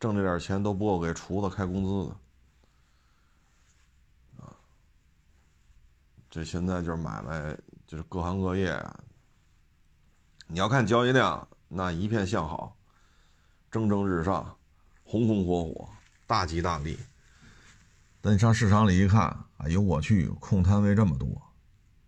[0.00, 2.16] 挣这点钱都不够给厨子开工资的。
[6.32, 7.54] 这现在就是买卖，
[7.86, 9.00] 就是各行各业啊。
[10.46, 12.74] 你要看交易量，那一片向好，
[13.70, 14.56] 蒸蒸日上，
[15.04, 15.86] 红红火火，
[16.26, 16.98] 大吉大利。
[18.22, 21.28] 等你上市场里一看，哎呦我去，空摊位这么多，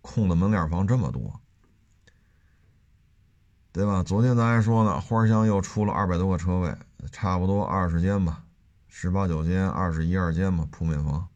[0.01, 1.39] 空的门脸房这么多，
[3.73, 4.03] 对吧？
[4.03, 6.75] 昨天咱还说呢，花乡又出了二百多个车位，
[7.13, 8.43] 差不多二十间吧，
[8.89, 11.29] 十八九间，二十一二间吧，铺面房。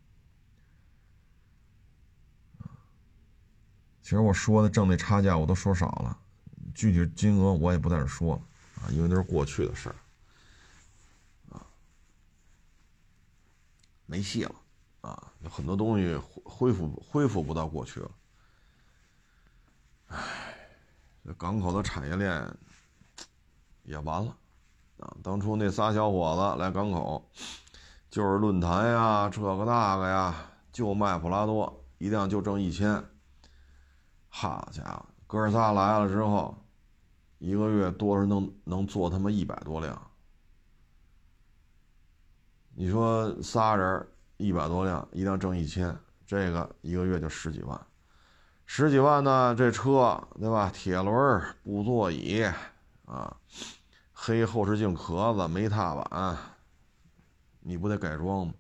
[4.09, 6.19] 其实我说的挣那差价我都说少了，
[6.75, 8.43] 具体金额我也不在这说了
[8.81, 9.95] 啊，因为那是过去的事儿，
[11.51, 11.61] 啊，
[14.07, 14.55] 没戏了。
[15.03, 18.11] 啊，有很多东西恢复恢复不到过去了。
[20.07, 20.17] 唉，
[21.27, 22.51] 这港口的产业链
[23.83, 24.35] 也完了
[25.01, 25.17] 啊！
[25.23, 27.23] 当初那仨小伙子来港口，
[28.11, 33.05] 就是论坛呀，这个那个呀，就卖普拉多，一辆就挣一千。
[34.29, 36.57] 好家伙，哥仨来了之后，
[37.39, 40.11] 一个月多少能能做他妈一百多辆？
[42.75, 44.07] 你说仨人？
[44.37, 47.87] 一百多辆，一辆挣一千，这个一个月就十几万，
[48.67, 49.53] 十几万呢？
[49.57, 50.71] 这车对吧？
[50.73, 52.45] 铁轮、布座椅，
[53.05, 53.37] 啊，
[54.13, 56.37] 黑后视镜壳子、没踏板，
[57.59, 58.55] 你不得改装吗？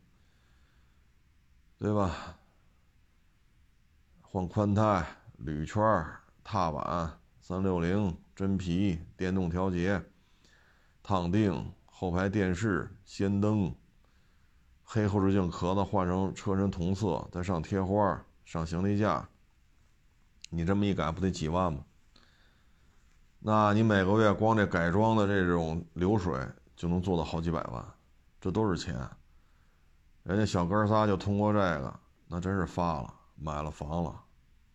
[1.78, 2.36] 对吧？
[4.20, 5.06] 换宽胎、
[5.38, 5.82] 铝圈、
[6.44, 10.04] 踏板、三六零、真皮、电动调节、
[11.02, 13.74] 烫腚、后排电视、氙灯。
[14.90, 19.28] 黑后视镜壳子换成车身同色，再上贴花、上行李架，
[20.48, 21.84] 你这么一改，不得几万吗？
[23.38, 26.40] 那你每个月光这改装的这种流水
[26.74, 27.84] 就能做到好几百万，
[28.40, 28.98] 这都是钱。
[30.22, 34.24] 人家小哥仨就通过这个，那真是发了，买了房了，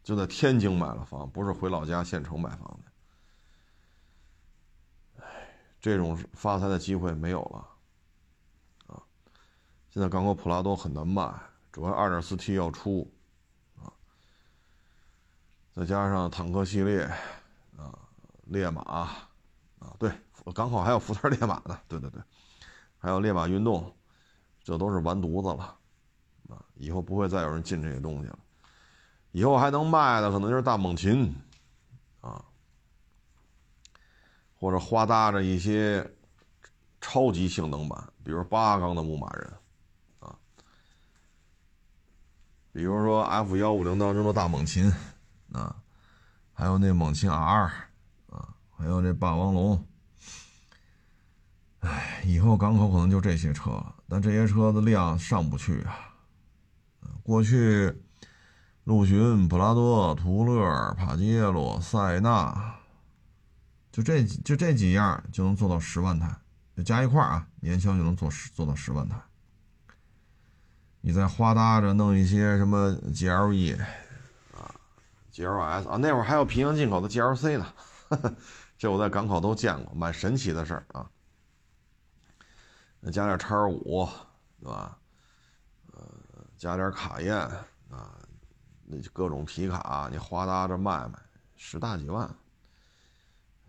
[0.04, 2.92] 就在天津买了房，不是回老家县城买房的。
[5.24, 7.70] 哎，这种发财的机会没有了。
[8.88, 9.02] 啊
[9.90, 11.32] 现在港口普拉多很难卖，
[11.72, 13.14] 主要 2.4T 要出，
[13.80, 13.94] 啊，
[15.76, 17.04] 再加上坦克系列，
[17.78, 17.94] 啊，
[18.46, 19.30] 烈马，啊，
[20.00, 20.12] 对，
[20.56, 22.20] 港口还有福特烈马呢，对对对，
[22.98, 23.96] 还有烈马运动，
[24.64, 25.78] 这都是完犊子了，
[26.50, 28.40] 啊，以后不会再有人进这些东西了，
[29.34, 31.36] 以后还能卖的可能就是大猛禽，
[32.22, 32.46] 啊，
[34.58, 36.10] 或者花搭着一些
[37.02, 39.54] 超级性能版，比如八缸的牧马人。
[40.22, 40.38] 啊
[42.72, 44.92] 比如说 F 幺五零当中的大猛禽，
[45.52, 45.76] 啊，
[46.54, 47.72] 还有那猛禽 R，
[48.32, 49.88] 啊，还有这霸王龙，
[51.82, 56.16] 哎，以后港口可能就这些车了，但这些车的量上不去啊。
[57.22, 57.96] 过去，
[58.86, 62.76] 陆巡、普拉多、途乐、帕杰罗、塞纳，
[63.92, 66.36] 就这就这几样就能做到十万台，
[66.84, 69.18] 加一块啊，年销就能做十做到十万台。
[71.00, 73.82] 你再花搭着弄一些什么 GLE
[74.54, 74.76] 啊
[75.32, 77.74] ，GLS 啊，那会儿还有平行进口的 GLC 呢，
[78.78, 81.10] 这我在港口都见过，蛮神奇的事儿啊。
[83.12, 84.08] 加点叉五，
[84.62, 84.98] 对吧？
[85.94, 86.02] 呃，
[86.58, 87.36] 加点卡宴
[87.90, 88.16] 啊，
[88.86, 91.20] 那各种皮卡，你花搭着卖卖，
[91.56, 92.30] 十大几万。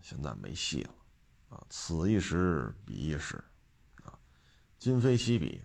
[0.00, 0.90] 现在没戏了
[1.48, 1.64] 啊！
[1.70, 3.42] 此一时，彼一时
[4.04, 4.12] 啊，
[4.78, 5.62] 今非昔比。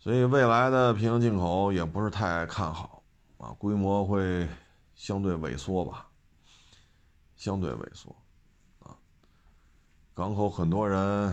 [0.00, 3.02] 所以未来的平行进口也不是太看好
[3.36, 4.48] 啊，规模会
[4.94, 6.08] 相对萎缩吧，
[7.36, 8.16] 相对萎缩
[8.80, 8.96] 啊。
[10.14, 11.32] 港口很多人，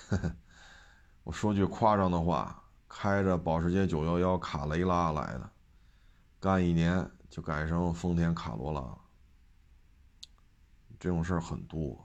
[1.24, 5.50] 我说句夸张的话，开着保时捷911卡雷拉来的，
[6.44, 8.98] 干一年就改成丰田卡罗拉，
[11.00, 11.98] 这种事儿很多。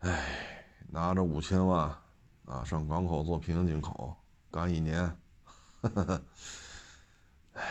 [0.00, 1.96] 哎，拿着五千万。
[2.46, 4.16] 啊，上港口做平行进口，
[4.50, 5.16] 干一年，
[7.52, 7.62] 哎，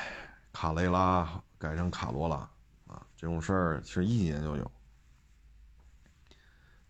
[0.53, 2.49] 卡雷拉改成卡罗拉，
[2.87, 4.71] 啊，这种事儿其实一年就有，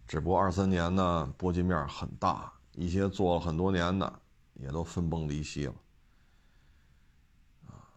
[0.07, 4.21] 只不过二三年呢波及面很大，一些做了很多年的
[4.53, 5.73] 也都分崩离析了，
[7.69, 7.89] 啊，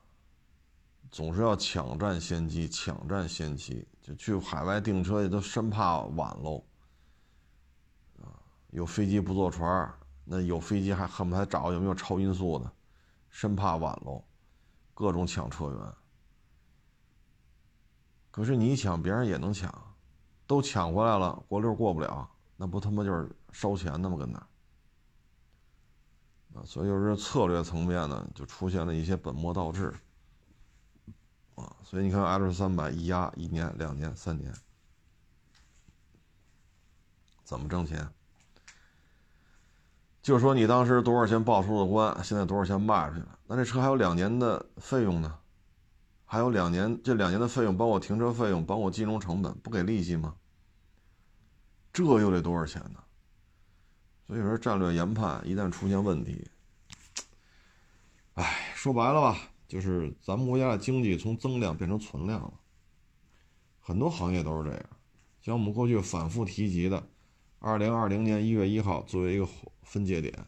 [1.12, 6.64] 总是要抢占先机，抢占先机，就去海外订车也都生怕晚喽。
[8.22, 8.32] 啊
[8.70, 9.92] 有飞机不坐船
[10.24, 12.72] 那有飞机还恨不得找有没有超音速的，
[13.28, 14.24] 生怕晚喽，
[14.94, 15.94] 各种抢车源。
[18.30, 19.70] 可是你抢，别人也能抢，
[20.46, 24.16] 都抢回来了，国六过不了，那不他妈就是烧钱的吗？
[24.16, 24.38] 跟那
[26.54, 29.92] 啊，所以就是策略层面呢，就出现了一些本末倒置。
[31.92, 34.50] 所以你看 L 三百一压一年、两年、三年，
[37.44, 38.08] 怎么挣钱？
[40.22, 43.38] 就说你当时多少钱报出的关，现在多少钱卖出去了？
[43.46, 45.38] 那这车还有两年的费用呢，
[46.24, 50.34] 还有两年，这两年的费用包括停车费用，包括金融成本，不给利息吗？
[51.92, 53.04] 这又得多少钱呢？
[54.28, 56.50] 所以说战略研判一旦出现问题，
[58.32, 59.36] 哎，说白了吧。
[59.72, 62.60] 就是咱们国家的经济从增量变成存量了，
[63.80, 64.86] 很多行业都是这样。
[65.40, 67.08] 像我们过去反复提及的，
[67.58, 69.48] 二零二零年一月一号作为一个
[69.80, 70.46] 分界点，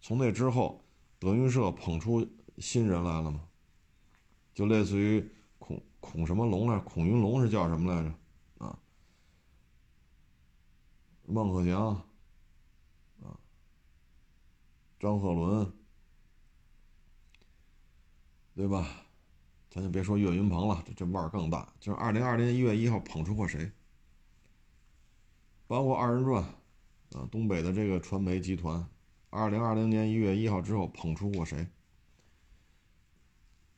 [0.00, 0.82] 从那之后，
[1.18, 3.46] 德云社捧出新人来了吗？
[4.54, 8.14] 就类似于孔孔什么龙来，孔云龙是叫什么来着？
[8.64, 8.78] 啊，
[11.26, 11.88] 孟鹤祥，
[13.20, 13.36] 啊，
[14.98, 15.70] 张鹤伦。
[18.54, 18.88] 对吧？
[19.68, 21.72] 咱就别说岳云鹏了，这这腕儿更大。
[21.80, 23.68] 就是二零二零年一月一号捧出过谁？
[25.66, 26.40] 包括二人转，
[27.14, 28.86] 啊，东北的这个传媒集团，
[29.30, 31.66] 二零二零年一月一号之后捧出过谁？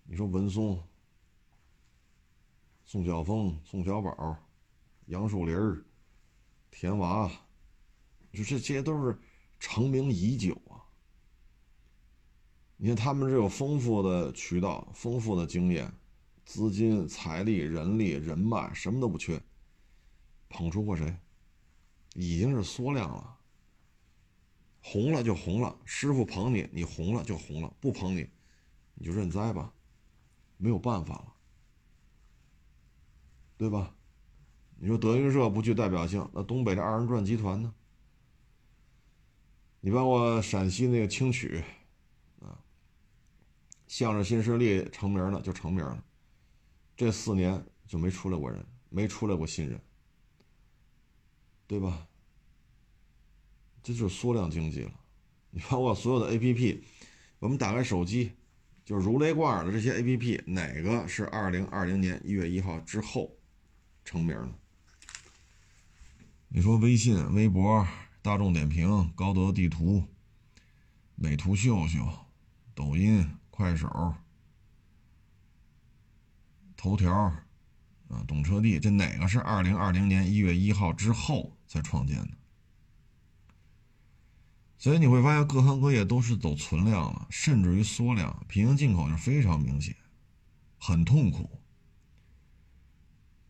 [0.05, 0.79] 你说文松、
[2.85, 4.37] 宋晓峰、宋小宝、
[5.07, 5.85] 杨树林、
[6.71, 7.31] 田娃，
[8.33, 9.19] 就这些都是
[9.59, 10.61] 成名已久。
[12.79, 15.91] 你看，他们是有丰富的渠道、丰富的经验、
[16.45, 19.41] 资金、财力、人力、人脉，什么都不缺。
[20.49, 21.17] 捧出过谁？
[22.15, 23.39] 已经是缩量了。
[24.83, 28.29] 红了就红了，师傅捧你，你红了就红了；不捧你，
[28.95, 29.73] 你就认栽吧，
[30.59, 31.33] 没有办法了，
[33.57, 33.95] 对吧？
[34.79, 37.75] 你说德云社不具代表性，那东北的二人转集团呢？
[39.81, 41.65] 你包括陕西那个青曲。
[43.97, 46.05] 向着新势力成名了就成名了，
[46.99, 49.81] 这四年就没出来过人，没出来过新人，
[51.67, 52.07] 对吧？
[53.83, 54.93] 这就是缩量经济了。
[55.49, 56.85] 你包括所有的 A P P，
[57.39, 58.33] 我们打开手机，
[58.85, 63.35] 就是如雷贯耳的这些 A P P，哪个是二零二零年一月一号之后
[64.05, 64.53] 成名的？
[66.49, 67.89] 你说微信、微博、
[68.21, 70.05] 大众点评、高德地图、
[71.15, 72.07] 美图秀秀、
[72.75, 73.27] 抖音。
[73.57, 74.15] 快手、
[76.77, 82.29] 头条，啊，懂车帝，这哪个是二零二零年一月一号之后才创建的？
[84.77, 89.97] 所以你会发现，各行各业都是走存量了，甚至于缩量，平行进口就非常明显，
[90.79, 91.49] 很痛苦，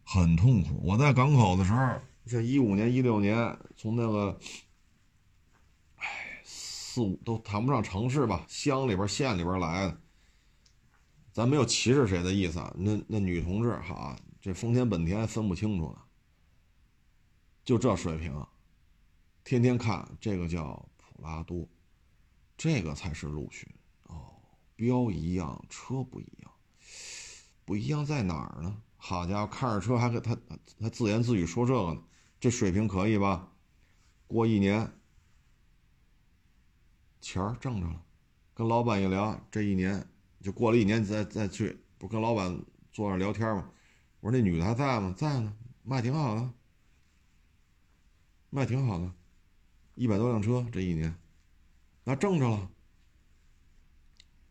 [0.04, 0.80] 很痛苦。
[0.84, 4.38] 我在港口的时候，像一五年、一六年，从那个。
[6.97, 10.01] 四五都谈不上城市吧，乡里边、县里边来的，
[11.30, 12.74] 咱没有歧视谁的意思啊。
[12.74, 15.99] 那那女同志哈，这丰田、本田分不清楚呢，
[17.66, 18.42] 就这水平，
[19.44, 21.68] 天天看这个叫普拉多，
[22.57, 23.68] 这个才是陆巡
[24.05, 24.40] 哦，
[24.74, 26.51] 标一样，车不一样，
[27.66, 28.74] 不一样在哪儿呢？
[28.97, 30.34] 好家伙，看着车还给他
[30.80, 32.03] 他自言自语说这个呢，
[32.40, 33.53] 这水平可以吧？
[34.26, 34.90] 过一年。
[37.27, 38.05] 钱挣着了，
[38.55, 40.09] 跟老板一聊，这一年
[40.41, 43.68] 就过了一年，再再去，不跟老板坐那聊天吗？
[44.20, 45.12] 我说那女的还在吗？
[45.16, 45.53] 在呢，
[45.83, 46.49] 卖挺好的，
[48.49, 49.12] 卖挺好的，
[49.97, 51.12] 一百多辆车这一年，
[52.05, 52.70] 那挣着了，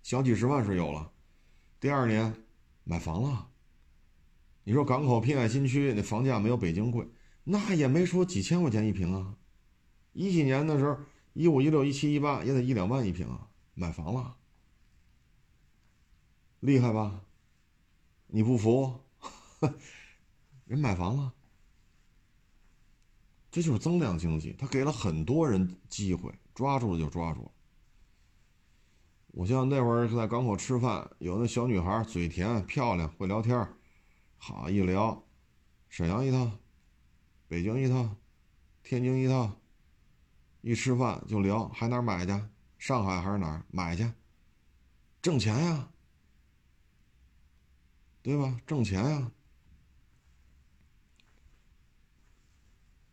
[0.03, 1.09] 小几十万是有了。
[1.79, 2.35] 第二年
[2.83, 3.47] 买房了，
[4.65, 7.07] 你说港口滨海新区那房价没有北京贵，
[7.45, 9.37] 那也没说几千块钱一平啊，
[10.11, 10.97] 一几年的时候。
[11.35, 14.37] 一五一六一七一八也得一两万一平啊，买房了，
[16.61, 17.25] 厉害吧？
[18.27, 19.01] 你不服？
[20.63, 21.33] 人买房了，
[23.51, 27.51] 这就是增量经济，他给了很多人机会，抓住了就抓住了。
[29.27, 33.67] 我像那会儿在港口吃饭，有那小女孩嘴甜漂亮，会聊天
[34.37, 35.21] 好一聊，
[35.89, 36.57] 沈阳一趟，
[37.49, 38.15] 北京一趟，
[38.83, 39.59] 天津一趟。
[40.65, 42.31] 一吃饭就聊，还哪买去？
[42.79, 44.11] 上海还是哪儿买去？
[45.21, 45.87] 挣钱呀，
[48.23, 48.59] 对吧？
[48.65, 49.31] 挣钱呀。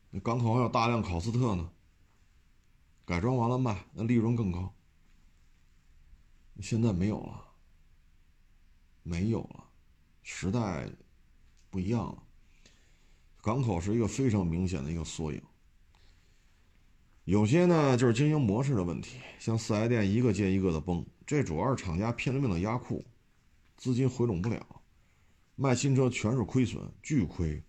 [0.09, 1.71] 那港口还有大量考斯特呢，
[3.05, 4.73] 改装完了卖，那利润更高。
[6.63, 7.49] 现在没有了，
[9.03, 9.65] 没有了，
[10.23, 10.91] 时代
[11.69, 12.23] 不一样了。
[13.43, 15.43] 港口是一个非常明显的一个缩影。
[17.33, 23.03] 有些呢就是经营模式的问题，像四 S 店一个接一个的崩，这主要是厂家拼了命的压库，
[23.78, 24.83] 资金回笼不了，
[25.57, 27.62] 卖新车全是亏损，巨亏。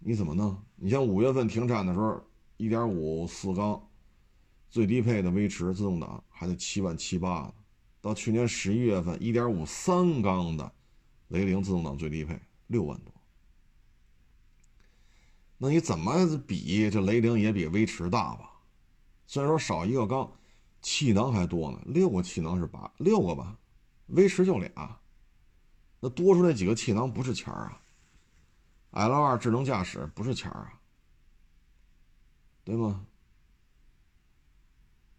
[0.00, 0.54] 你怎么弄？
[0.76, 2.22] 你像五月份停产的时候，
[2.58, 3.88] 一点五四缸，
[4.68, 7.54] 最低配的威驰自动挡还得七万七八呢，
[8.02, 10.70] 到去年十一月份，一点五三缸的
[11.28, 13.14] 雷凌自动挡最低配六万多。
[15.62, 16.88] 那你怎么比？
[16.88, 18.50] 这雷凌也比威驰大吧？
[19.26, 20.32] 虽然说少一个缸，
[20.80, 23.58] 气囊还多呢，六个气囊是八六个吧？
[24.06, 24.98] 威驰就俩，
[26.00, 27.82] 那多出那几个气囊不是钱儿啊
[28.92, 30.80] ？L 二智能驾驶不是钱儿啊？
[32.64, 33.04] 对吗？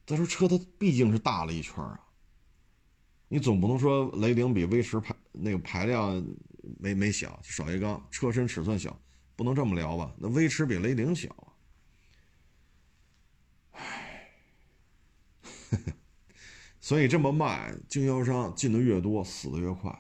[0.08, 2.00] 再说车它毕竟是大了一圈啊，
[3.28, 6.26] 你总不能说雷凌比威驰排那个排量
[6.80, 9.00] 没没小，少一缸，车身尺寸小。
[9.42, 10.14] 不能这么聊吧？
[10.20, 11.28] 那威驰比雷凌小
[13.72, 13.82] 啊！
[16.80, 19.92] 所以这么卖，经销商进的越多，死的越快。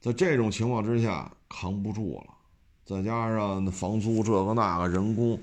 [0.00, 2.34] 在这种情况之下，扛不住了，
[2.84, 5.40] 再加上房租这个那个人工，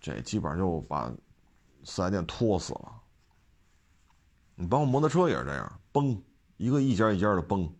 [0.00, 1.12] 这基本上就把
[1.84, 3.02] 四 S 店拖死了。
[4.54, 6.24] 你包括摩托车也是这样，崩
[6.56, 7.70] 一个一家一家的崩，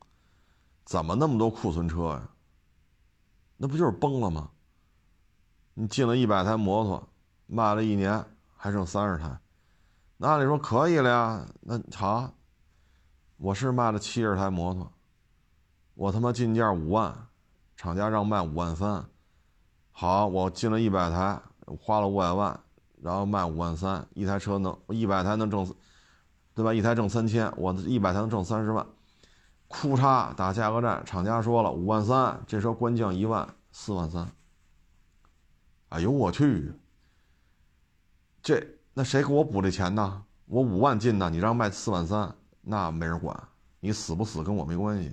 [0.84, 2.30] 怎么那么多库存车呀？
[3.60, 4.50] 那不就是崩了吗？
[5.74, 7.08] 你进了一百台摩托，
[7.46, 8.24] 卖了一年
[8.56, 9.38] 还剩三十台，
[10.16, 11.46] 那按理说可以了呀。
[11.60, 12.32] 那好，
[13.36, 14.92] 我是卖了七十台摩托，
[15.94, 17.28] 我他妈进价五万，
[17.76, 19.04] 厂家让卖五万三，
[19.90, 21.40] 好，我进了一百台，
[21.80, 22.60] 花了五百万，
[23.02, 25.64] 然后卖五万三，一台车能一百台能挣，
[26.54, 26.72] 对吧？
[26.72, 28.86] 一台挣三千，我一百台能挣三十万。
[29.68, 34.26] 库嚓打价格战，厂家说了五万三，这车官降一万，四万三。
[35.90, 36.72] 哎呦我去！
[38.42, 40.24] 这那谁给我补这钱呢？
[40.46, 43.48] 我五万进的，你让卖四万三，那没人管，
[43.80, 45.12] 你死不死跟我没关系。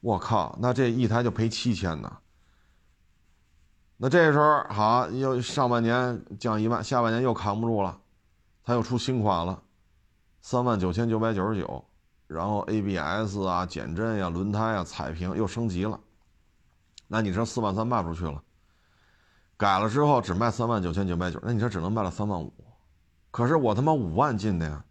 [0.00, 2.18] 我靠，那这一台就赔七千呢。
[3.98, 8.00] 那这时候好，又上半年降一万，下半年又扛不住了，
[8.64, 9.62] 他又出新款了，
[10.40, 11.84] 三万九千九百九十九。
[12.32, 16.00] 然后 ABS 啊、减震呀、轮胎啊、彩屏又升级了，
[17.06, 18.42] 那你这四万三卖不出去了。
[19.56, 22.52] 改了之后只卖三万九千九百九，那你这只能卖了三万五。
[23.30, 24.84] 可是我他妈五万进的呀，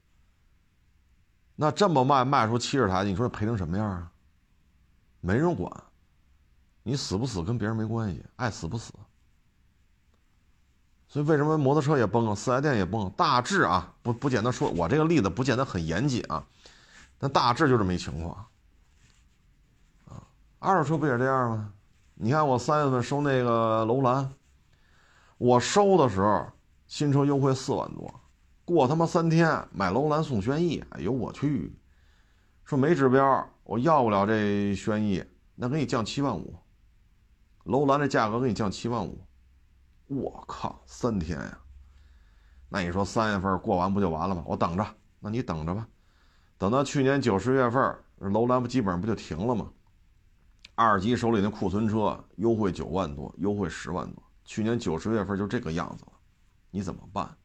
[1.56, 4.12] 那这么卖卖出七十台，你说赔成什么样啊？
[5.20, 5.72] 没人管，
[6.84, 8.94] 你死不死跟别人没关系，爱死不死。
[11.08, 13.10] 所以为什么摩托车也崩了，四 S 店也崩了？
[13.12, 16.48] 大致啊，不不简单说，我这个例子不见得很严谨啊。
[17.24, 18.36] 那大致就这么一情况，
[20.08, 20.26] 啊，
[20.58, 21.72] 二手车不也这样吗？
[22.16, 24.34] 你看我三月份收那个楼兰，
[25.38, 26.48] 我收的时候
[26.88, 28.12] 新车优惠四万多，
[28.66, 31.80] 过他妈三天买楼兰送轩逸，哎呦我去，
[32.64, 36.56] 说没指标，我要不了这轩逸，那给你降七万五，
[37.66, 39.24] 楼兰的价格给你降七万五，
[40.08, 41.60] 我靠，三天呀，
[42.68, 44.44] 那你说三月份过完不就完了吗？
[44.48, 44.84] 我等着，
[45.20, 45.88] 那你等着吧。
[46.62, 49.72] 等到去年九十月份，楼兰不基本上不就停了吗？
[50.76, 54.22] 二级手里的库存车优惠九万多，优惠十万多。
[54.46, 56.12] 去年九十月份就这个样子了，
[56.70, 57.36] 你怎么办？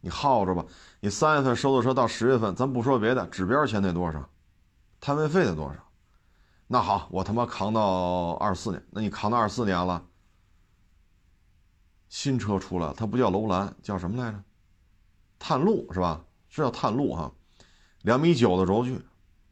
[0.00, 0.64] 你耗着吧。
[1.00, 4.26] 你三月份收的车到十月份，咱不说别的，指标钱得多少？
[5.00, 5.78] 摊位费得多少？
[6.66, 8.82] 那好，我他妈扛到二四年。
[8.88, 10.02] 那你扛到二四年了，
[12.08, 14.42] 新车出来，它不叫楼兰，叫什么来着？
[15.38, 16.24] 探路是吧？
[16.48, 17.30] 是叫探路哈。
[18.02, 19.00] 两米九的轴距，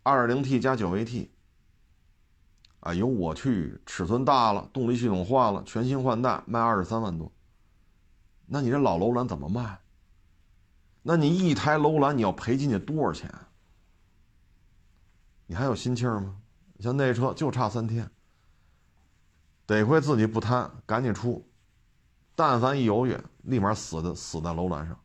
[0.02, 1.28] 二点零 T 加九 AT。
[2.80, 7.30] 哎呦我去，尺寸大了，动力系统换了，全新换代，卖二十三万多。
[8.46, 9.80] 那你这老楼兰怎么卖？
[11.02, 13.32] 那你一台楼兰你要赔进去多少钱？
[15.46, 16.36] 你还有心气儿吗？
[16.78, 18.08] 像那车就差三天，
[19.66, 21.44] 得亏自己不贪，赶紧出。
[22.34, 24.96] 但凡一犹豫，立马死的死在楼兰上。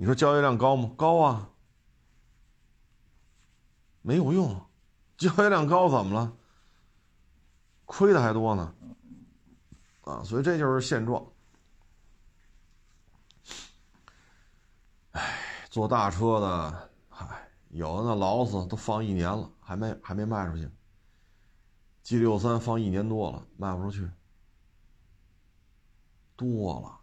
[0.00, 0.90] 你说交易量高吗？
[0.96, 1.50] 高啊，
[4.00, 4.58] 没有用，
[5.18, 6.32] 交易量高怎么了？
[7.84, 8.74] 亏的还多呢，
[10.00, 11.22] 啊，所以这就是现状。
[15.10, 15.38] 哎，
[15.68, 20.70] 做大车的，嗨，有的那劳斯都放一年了，还没还没卖出去。
[22.02, 24.10] G 六三放一年多了，卖不出去。
[26.36, 26.98] 多了，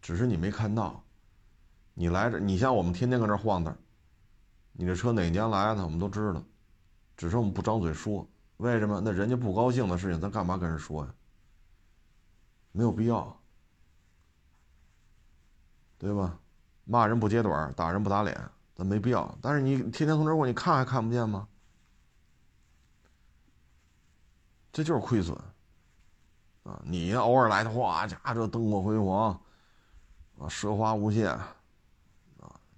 [0.00, 1.02] 只是你没看到。
[1.98, 3.74] 你来这，你像我们天天搁这晃荡，
[4.72, 6.42] 你这车哪年来的，我们都知道，
[7.16, 8.28] 只是我们不张嘴说。
[8.58, 9.00] 为什么？
[9.00, 11.14] 那人家不高兴的事情，咱干嘛跟人说呀？
[12.72, 13.34] 没有必要，
[15.96, 16.38] 对吧？
[16.84, 18.38] 骂人不揭短，打人不打脸，
[18.74, 19.34] 咱没必要。
[19.40, 21.48] 但是你天天从这过，你看还看不见吗？
[24.70, 25.34] 这就是亏损
[26.64, 26.78] 啊！
[26.84, 29.30] 你偶尔来的话，家这灯火辉煌
[30.38, 31.34] 啊，奢华无限，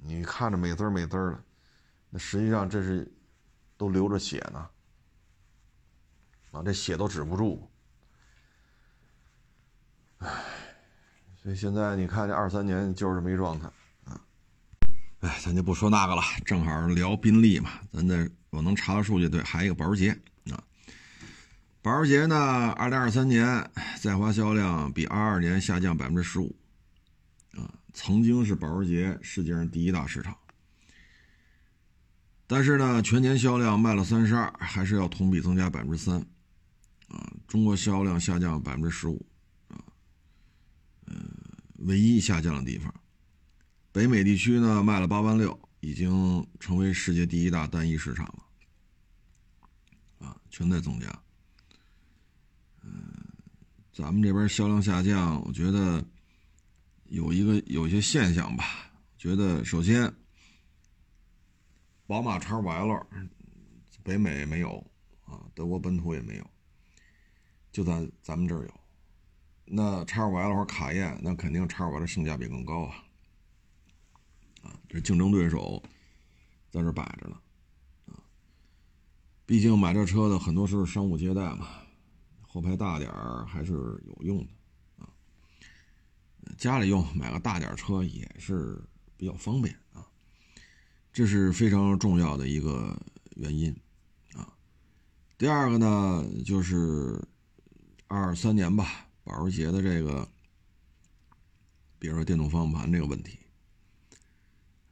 [0.01, 1.45] 你看着美滋儿美滋儿的，
[2.11, 3.11] 那实际上这是
[3.77, 4.69] 都流着血呢
[6.53, 7.71] 啊，这血都止不住。
[10.19, 10.29] 唉，
[11.43, 13.69] 所以现在你看这二三年就是这么一状态
[14.05, 14.21] 啊。
[15.21, 17.71] 哎，咱就不说那个了，正好聊宾利嘛。
[17.93, 20.11] 咱这我能查到数据，对，还有一个保时捷
[20.51, 20.63] 啊。
[21.83, 23.71] 保时捷呢，二零二三年
[24.01, 26.57] 在华销量比二二年下降百分之十五，
[27.99, 30.39] 曾经是保时捷世界上第一大市场，
[32.47, 36.17] 但是呢，全年销量卖了三十二，还是要同比增加百分之三，
[37.09, 39.27] 啊，中国销量下降百分之十五，
[39.67, 39.83] 啊，
[41.09, 41.29] 嗯，
[41.79, 42.95] 唯一下降的地方，
[43.91, 51.23] 北美地区呢卖了八万六，已经成为世界第一大单一市场了，啊，全在增加。
[52.85, 53.13] 嗯，
[53.93, 56.03] 咱们这边销量下降，我觉得
[57.09, 58.65] 有一个有一些现象吧。
[59.17, 60.15] 觉得首先，
[62.07, 63.05] 宝马 X5L
[64.05, 64.79] 北美没有
[65.25, 66.51] 啊，德国本土也没有，
[67.73, 68.81] 就在咱们这儿有。
[69.65, 73.05] 那 X5L 和卡宴，那肯定 X5L 性价比更高啊。
[74.63, 75.83] 啊，这竞争对手
[76.71, 77.37] 在这摆着呢。
[78.07, 78.23] 啊，
[79.45, 81.69] 毕竟买这车的很多时候商务接待嘛。
[82.47, 83.73] 后排大点儿还是
[84.07, 84.53] 有用的，
[86.59, 88.83] 家里用买个大点车也是
[89.17, 90.05] 比较方便啊，
[91.13, 93.01] 这是非常重要的一个
[93.37, 93.73] 原因
[94.35, 94.53] 啊。
[95.39, 97.23] 第二个呢，就是
[98.09, 100.29] 二三年吧，保时捷的这个，
[102.01, 103.39] 比如说电动方向盘这个问题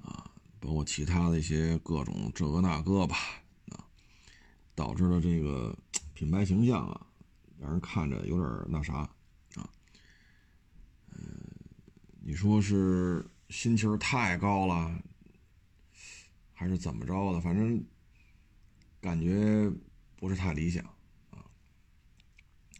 [0.00, 3.16] 啊，包括其他的一些各种这个那个吧
[3.70, 3.84] 啊，
[4.76, 5.76] 导致了这个
[6.14, 7.04] 品牌形象啊。
[7.58, 8.98] 让人看着有点那啥
[9.54, 9.70] 啊，
[11.08, 11.40] 嗯，
[12.28, 15.00] 你说是心气儿太高了，
[16.52, 17.40] 还是怎么着的？
[17.40, 17.80] 反正
[19.00, 19.70] 感觉
[20.16, 20.84] 不是太理想
[21.30, 21.38] 啊。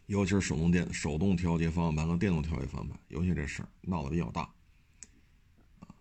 [0.07, 4.41] 尤其是手动电、手动调节方向盘和电动调节方向盘，尤其这事儿闹得比较大
[5.79, 5.95] 啊。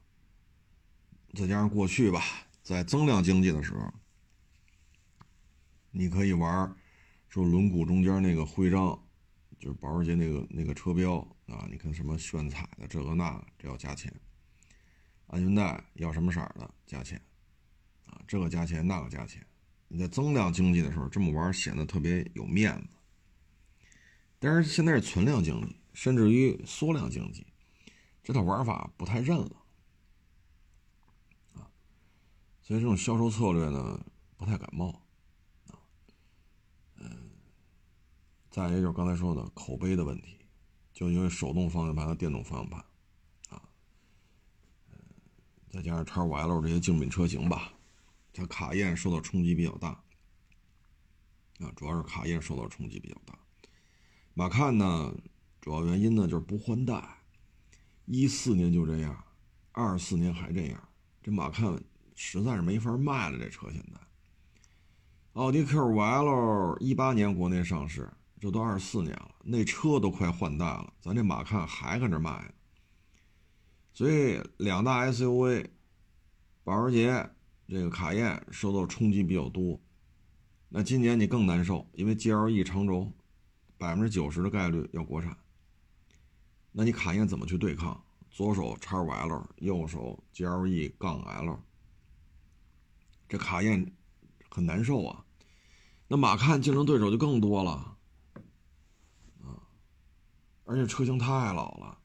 [1.34, 2.20] 再加上过去吧，
[2.64, 3.94] 在增量经济的时候，
[5.92, 6.76] 你可以玩。
[7.28, 9.00] 说轮毂中间那个徽章，
[9.60, 14.12] 就是保时捷那个那个车标啊，你看什么炫彩的这个那个，这要加钱。
[15.28, 17.20] 安全带要什么色的加钱，
[18.06, 19.44] 啊，这个加钱那个加钱。
[19.88, 22.88] 你在增量经济的时候这么玩显得特别有面子。
[24.38, 27.46] 但是现在是存量经济，甚至于缩量经济，
[28.22, 29.64] 这套玩法不太认了，
[31.54, 31.70] 啊，
[32.62, 34.04] 所以这种销售策略呢
[34.36, 34.90] 不太感冒。
[35.68, 35.78] 啊，
[36.96, 37.30] 嗯
[38.50, 40.35] 再一个就是刚才说的口碑的问题，
[40.96, 42.82] 就因为手动方向盘和电动方向盘，
[43.50, 43.60] 啊，
[45.68, 47.70] 再加上叉五 L 这些竞品车型吧，
[48.32, 49.88] 它卡宴受到冲击比较大，
[51.60, 53.38] 啊，主要是卡宴受到冲击比较大。
[54.32, 55.14] 马看呢，
[55.60, 57.18] 主要原因呢就是不换代，
[58.06, 59.22] 一四年就这样，
[59.72, 60.88] 二四年还这样，
[61.22, 61.78] 这马看
[62.14, 63.38] 实在是没法卖了。
[63.38, 64.00] 这车现在，
[65.34, 68.10] 奥迪 Q 五 L 一八年国内上市。
[68.38, 72.52] 这都二四年了，那车都快换代了，咱这马看还搁那卖。
[73.94, 75.66] 所以两大 SUV，
[76.62, 77.30] 保时捷
[77.66, 79.80] 这个卡宴受到冲击比较多。
[80.68, 83.10] 那今年你更难受，因为 GLE 长轴
[83.78, 85.36] 百分之九十的概率要国产。
[86.72, 88.04] 那你卡宴怎么去对抗？
[88.30, 91.58] 左手叉五 L，右手 GLE 杠 L，
[93.26, 93.90] 这卡宴
[94.50, 95.24] 很难受啊。
[96.06, 97.95] 那马看竞争对手就更多了。
[100.66, 101.96] 而且车型太老了，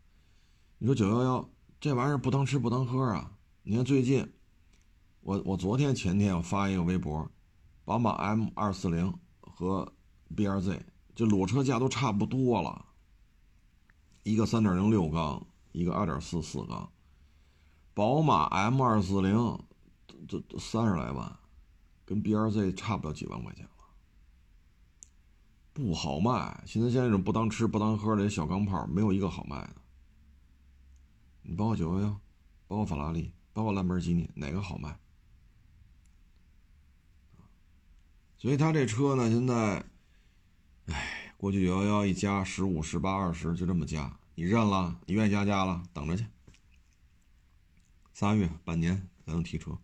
[0.78, 1.50] 你说九幺幺
[1.80, 3.36] 这玩意儿不当吃不当喝啊！
[3.64, 4.32] 你看最近，
[5.22, 7.28] 我我昨天前天我发一个微博，
[7.84, 9.92] 宝马 M 二四零和
[10.36, 10.86] B R Z
[11.16, 12.86] 这裸车价都差不多了，
[14.22, 16.88] 一个三点零六缸，一个二点四四缸，
[17.96, 19.60] 宝马 M 二四零
[20.28, 21.36] 这这三十来万，
[22.06, 23.68] 跟 B R Z 差不了几万块钱，
[25.74, 26.64] 不好卖。
[26.66, 29.76] 现在像这种不当吃不当喝的小钢炮，没有一个好卖的。
[31.44, 32.20] 你包括九幺幺，
[32.68, 34.98] 包括法拉利，包括兰博基尼，哪个好卖？
[38.38, 39.86] 所以他这车呢，现在，
[40.88, 46.26] 哎，过去九幺幺一加十五、十八、二十，就这么加，你认了，你愿意加加了，等着去。
[48.14, 49.78] 仨月、半年才能提车，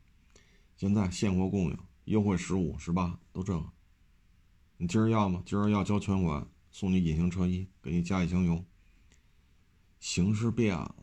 [0.75, 3.71] 现在现货供应，优惠十五、十八都这了。
[4.77, 5.41] 你今儿要吗？
[5.45, 8.63] 今儿要交全款，送你隐形车衣，给你加一箱油。
[9.99, 10.95] 形势变了，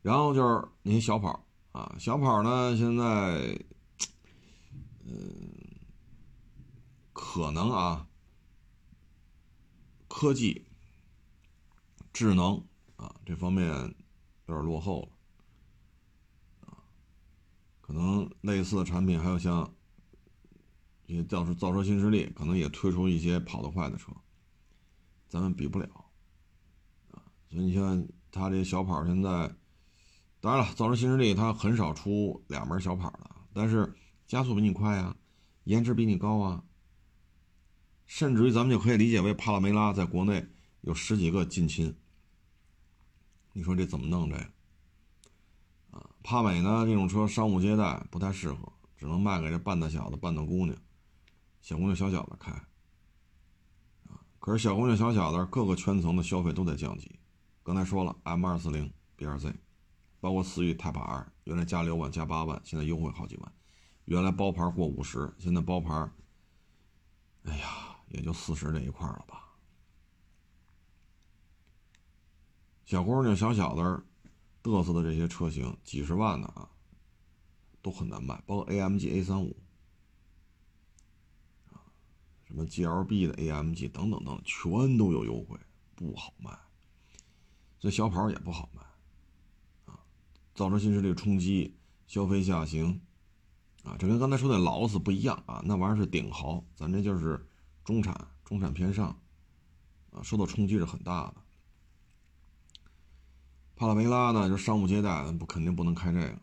[0.00, 3.62] 然后就是那些小跑啊，小跑呢，现在，
[5.04, 5.52] 嗯，
[7.12, 8.08] 可能啊，
[10.08, 10.64] 科技、
[12.12, 12.64] 智能
[12.96, 15.08] 啊这方面有点落后了。
[17.82, 19.74] 可能类似的产品还有像，
[21.08, 24.12] 也造车造车新势力，可能也推出一些跑得快的车，
[25.26, 25.86] 咱们比不了，
[27.10, 29.50] 啊，所以你像它这小跑现在，
[30.38, 33.94] 当然了，造车新势力它很少出两门小跑的，但是
[34.26, 35.16] 加速比你快啊，
[35.64, 36.62] 颜值比你高啊，
[38.04, 40.46] 甚至于咱们就可以理解为帕拉梅拉在国内
[40.82, 41.96] 有十几个近亲，
[43.54, 44.42] 你说这怎么弄这个
[45.92, 46.10] 啊？
[46.22, 46.84] 帕美呢？
[46.84, 50.76] 这种车商务接待不太适合，只能卖给这半大小子、半大姑娘、
[51.60, 52.50] 小姑娘、小小子开。
[52.52, 57.18] 啊，可是小姑娘、小小子各个圈层的消费都在降级。
[57.62, 59.54] 刚才说了，M 二四零、B 二 Z，
[60.20, 63.52] 包括思域 Type R，原来加六万、加八万，现在优惠好几万。
[64.04, 66.10] 原来包牌过五十，现在包牌，
[67.44, 69.54] 哎呀，也就四十这一块了吧。
[72.84, 74.04] 小姑娘、小小子。
[74.60, 76.68] 嘚瑟的这些车型，几十万的啊，
[77.80, 78.42] 都很难卖。
[78.44, 79.56] 包括 AMG A 三五，
[82.48, 85.58] 什么 GLB 的 AMG 等等等，全都有优惠，
[85.94, 86.50] 不好卖。
[87.78, 88.82] 这小跑也不好卖
[89.92, 90.00] 啊，
[90.54, 91.76] 造成新势力冲击，
[92.06, 92.98] 消费下行
[93.84, 97.46] 啊，这跟刚才说的劳斯不一样啊，那玩意儿是顶豪，咱这就是
[97.84, 99.08] 中产，中产偏上
[100.10, 101.34] 啊，受到冲击是很大的。
[103.76, 106.40] 帕拉梅拉呢，就是商务接待，不肯定不能开这个，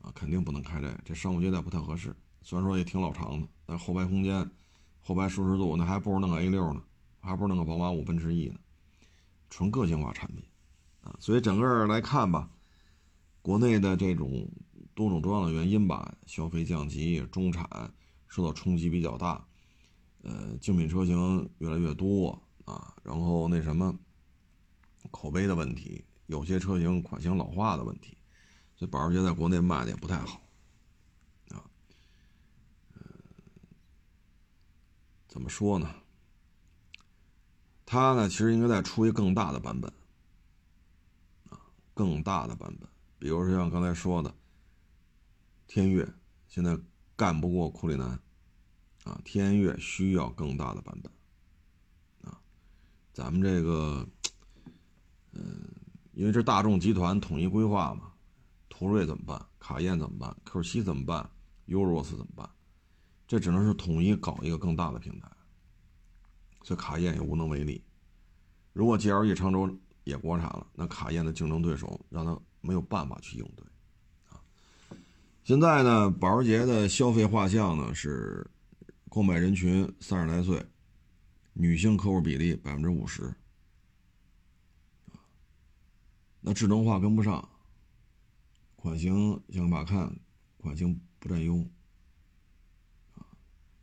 [0.00, 2.16] 啊，肯定不能开这个，这商务接待不太合适。
[2.40, 4.50] 虽然说也挺老长的，但后排空间、
[5.10, 6.80] 后排舒适度，那还不如弄个 A 六呢，
[7.18, 8.60] 还不如弄个宝马五、奔驰 E 呢，
[9.48, 10.44] 纯个性化产品，
[11.00, 12.48] 啊，所以整个来看吧，
[13.42, 14.48] 国内的这种
[14.94, 17.68] 多种多样的原因吧，消费降级，中产
[18.28, 19.44] 受到冲击比较大，
[20.22, 23.92] 呃，精品车型越来越多啊，然后那什么。
[25.10, 28.16] 口碑的问题，有些车型款型老化的问题，
[28.76, 30.40] 所以保时捷在国内卖的也不太好，
[35.30, 35.94] 怎么说呢？
[37.86, 39.90] 它呢，其实应该再出一个更大的版本，
[41.48, 41.58] 啊，
[41.94, 44.34] 更大的版本，比如说像刚才说的，
[45.68, 46.06] 天悦
[46.48, 46.76] 现在
[47.14, 48.08] 干不过库里南，
[49.04, 52.38] 啊，天悦需要更大的版本，啊，
[53.14, 54.06] 咱们这个。
[55.32, 55.64] 嗯，
[56.12, 58.12] 因为这大众集团统一规划嘛，
[58.68, 59.46] 途锐怎么办？
[59.60, 61.30] 卡宴怎么办？Q7 怎么办
[61.68, 62.50] ？Urus 怎么办？
[63.30, 65.30] 这只能是统一搞一个更大的平台，
[66.64, 67.80] 所以卡宴也无能为力。
[68.72, 69.72] 如果 GLE 长州
[70.02, 73.64] 也国产了，那卡宴的竞争对手让他没有办法去应对
[74.30, 74.42] 啊。
[75.44, 78.44] 现在呢，保时捷的消费画像呢是
[79.08, 80.66] 购买人群三十来岁，
[81.52, 83.32] 女性客户比例百分之五十。
[86.40, 87.48] 那智能化跟不上，
[88.74, 90.12] 款型想把看，
[90.56, 91.64] 款型不占优，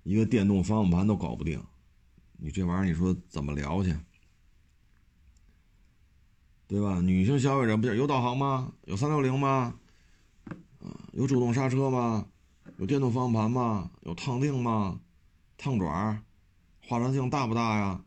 [0.08, 1.62] 一个电动方向盘都搞不定，
[2.38, 3.94] 你这玩意儿你说怎么聊去？
[6.66, 7.02] 对吧？
[7.02, 8.72] 女性消费者不就有导航吗？
[8.86, 9.78] 有三六零吗？
[10.80, 12.26] 啊，有主动刹车吗？
[12.78, 13.92] 有电动方向盘吗？
[14.04, 14.98] 有烫定吗？
[15.58, 16.18] 烫爪，
[16.88, 18.02] 化妆镜大不大呀？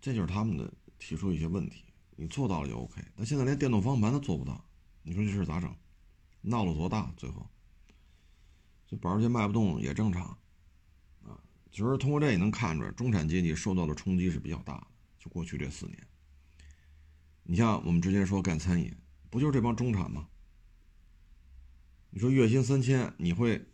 [0.00, 1.84] 这就是他们的提出一些问题。
[2.16, 4.64] 你做到了就 OK，但现在连电动方向盘都做不到，
[5.02, 5.70] 你说这事咋整？
[6.40, 7.12] 闹了多大？
[7.18, 7.46] 最后，
[8.86, 10.38] 这保时捷卖不动也正常，
[11.72, 14.86] 啊，其实通过这也能看出来，中产阶级受到的冲击是比较大的。
[15.18, 16.06] 就过去这四年，
[17.44, 18.94] 你像我们之前说干餐饮，
[19.30, 20.28] 不就是这帮中产吗？
[22.10, 23.64] 你说月薪三千，你会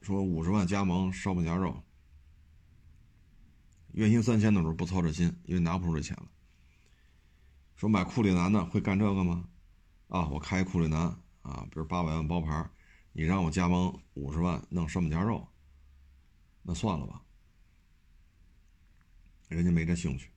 [0.00, 1.82] 说五十万加盟烧饼夹肉？
[3.92, 6.28] 月薪三千的时候不操这心，因为拿不出这钱了。
[7.74, 9.48] 说买库里南的会干这个吗？
[10.08, 11.00] 啊，我开库里南
[11.42, 12.70] 啊，比如八百万包牌，
[13.12, 15.48] 你让我加盟五十万弄烧饼夹肉，
[16.62, 17.22] 那算了吧。
[19.48, 20.30] 人家没这兴趣，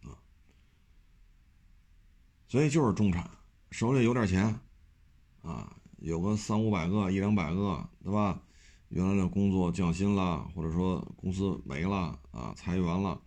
[0.00, 0.18] 啊，
[2.48, 3.30] 所以就是中产
[3.70, 4.58] 手里有点钱，
[5.42, 8.42] 啊，有个三五百个、一两百个，对吧？
[8.88, 13.22] 原来的工作降薪了，或者说公司没了啊，裁员了，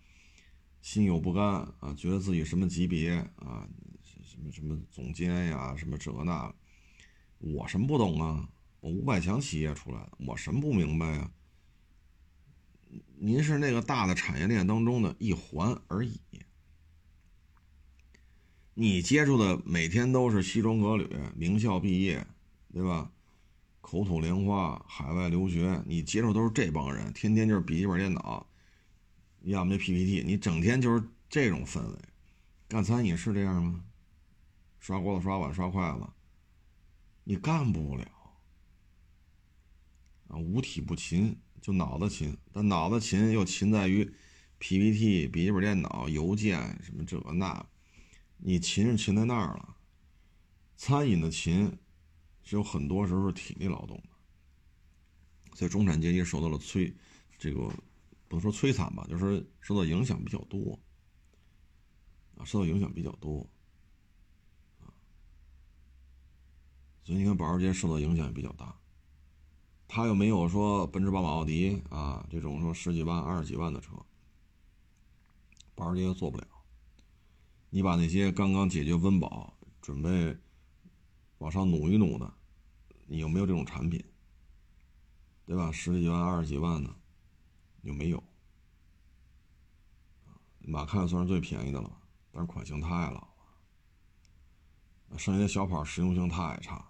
[0.81, 1.45] 心有不甘
[1.79, 3.67] 啊，觉得自己什么级别啊，
[4.23, 6.53] 什么什么总监呀，什么这那，
[7.39, 8.47] 我什么不懂啊？
[8.81, 11.31] 我五百强企业出来的，我什么不明白呀？
[13.17, 16.19] 您是那个大的产业链当中的一环而已，
[18.73, 22.25] 你接触的每天都是西装革履、名校毕业，
[22.73, 23.11] 对吧？
[23.81, 28.47] 口吐莲花，海外留学，你接触都是这帮人，天天就是笔记本电脑，
[29.41, 31.99] 要么就 PPT，你整天就是这种氛围。
[32.67, 33.83] 干餐饮是这样吗？
[34.79, 36.07] 刷锅子、刷碗、刷筷子，
[37.23, 38.05] 你干不了
[40.27, 40.37] 啊！
[40.37, 44.13] 五体不勤，就脑子勤，但脑子勤又勤在于
[44.59, 47.65] PPT、笔记本电脑、邮件什么这那，
[48.37, 49.75] 你勤是勤在那儿了。
[50.77, 51.75] 餐饮的勤。
[52.47, 56.93] 是有很多时候是体力劳动的，所以中产阶级受到了摧，
[57.39, 57.61] 这个
[58.27, 60.79] 不能说摧残吧，就是受到影响比较多，
[62.37, 63.49] 啊，受到影响比较多，
[64.79, 64.93] 啊，
[67.03, 68.77] 所以你看保时捷受到影响也比较大，
[69.87, 73.91] 他又没有说奔驰、宝马、奥迪啊这种说十几万、二十几万的车，
[75.73, 76.47] 保时捷做不了。
[77.69, 80.37] 你把那些刚刚解决温饱、准备。
[81.39, 82.33] 往上努一努的，
[83.07, 84.01] 你有没有这种产品？
[85.45, 85.69] 对吧？
[85.69, 86.95] 十几万、二十几万的，
[87.81, 88.23] 有没有？
[90.59, 91.91] 马看算是最便宜的了，
[92.31, 93.27] 但是款型太老了。
[95.17, 96.83] 剩下的小跑实用性太差，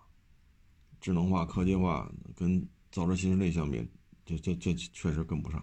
[1.01, 3.85] 智能化、科技化跟造车新势力相比，
[4.23, 5.59] 这这这确实跟不上。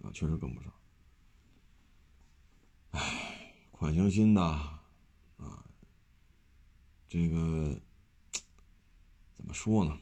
[0.00, 0.72] 啊，确实跟不上。
[2.92, 4.80] 唉，款型新的啊。
[7.10, 7.78] 这个
[9.34, 10.00] 怎么说呢？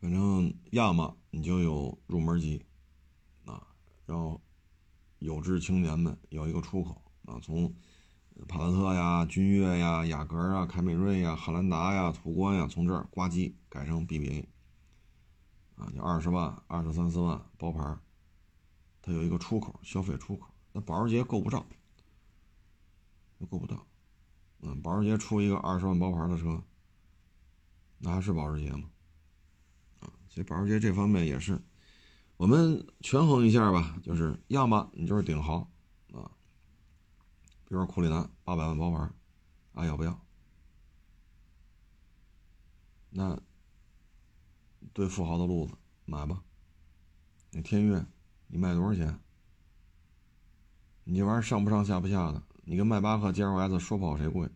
[0.00, 2.64] 反正要么你就有入门级，
[3.44, 3.66] 啊，
[4.06, 4.40] 然后
[5.18, 7.70] 有志青年们有一个出口啊，从
[8.46, 14.44] 帕萨特呀、君越呀、雅阁啊、凯美瑞呀、汉兰达呀、途观呀，从这儿呱唧改成 BBA，
[15.76, 17.96] 啊，就二十万、二十三四万包牌，
[19.02, 21.64] 它有一个出口，消费出口，那保时捷够不上，
[23.48, 23.86] 够不到。
[24.62, 26.62] 嗯，保时捷出一个二十万包牌的车，
[27.98, 28.90] 那还是保时捷吗？
[30.00, 31.60] 啊，所以保时捷这方面也是，
[32.36, 35.70] 我们权衡一下吧，就是要么你就是顶豪，
[37.70, 39.08] 比如说库里南八百万包牌，
[39.74, 40.20] 啊要不要？
[43.10, 43.40] 那
[44.92, 46.42] 对富豪的路子买吧。
[47.52, 48.04] 那天悦
[48.48, 49.20] 你卖多少钱？
[51.04, 52.42] 你这玩意儿上不上下不下的？
[52.64, 54.50] 你跟迈巴赫 GLS 说不好谁贵，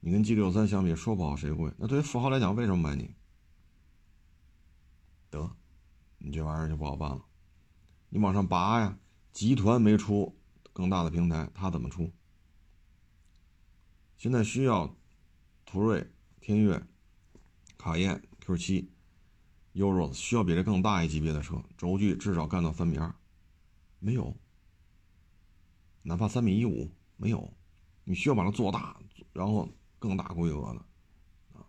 [0.00, 1.72] 你跟 G 六三相比说不好谁贵。
[1.78, 3.14] 那对于富豪来讲，为什么买你？
[5.30, 5.48] 得，
[6.18, 7.24] 你这玩意儿就不好办了。
[8.08, 8.98] 你往上拔呀，
[9.32, 10.37] 集团没出
[10.78, 12.12] 更大的平台，他怎么出？
[14.16, 14.96] 现在需要
[15.66, 16.08] 途锐、
[16.40, 16.80] 天悦、
[17.76, 18.92] 卡宴、Q 七、
[19.74, 23.12] Urus，需要比这更大一级别的车，轴距至少干到三米二，
[23.98, 24.36] 没有。
[26.02, 27.52] 哪怕三米一五没有，
[28.04, 29.00] 你需要把它做大，
[29.32, 29.68] 然后
[29.98, 31.66] 更大规格的，啊，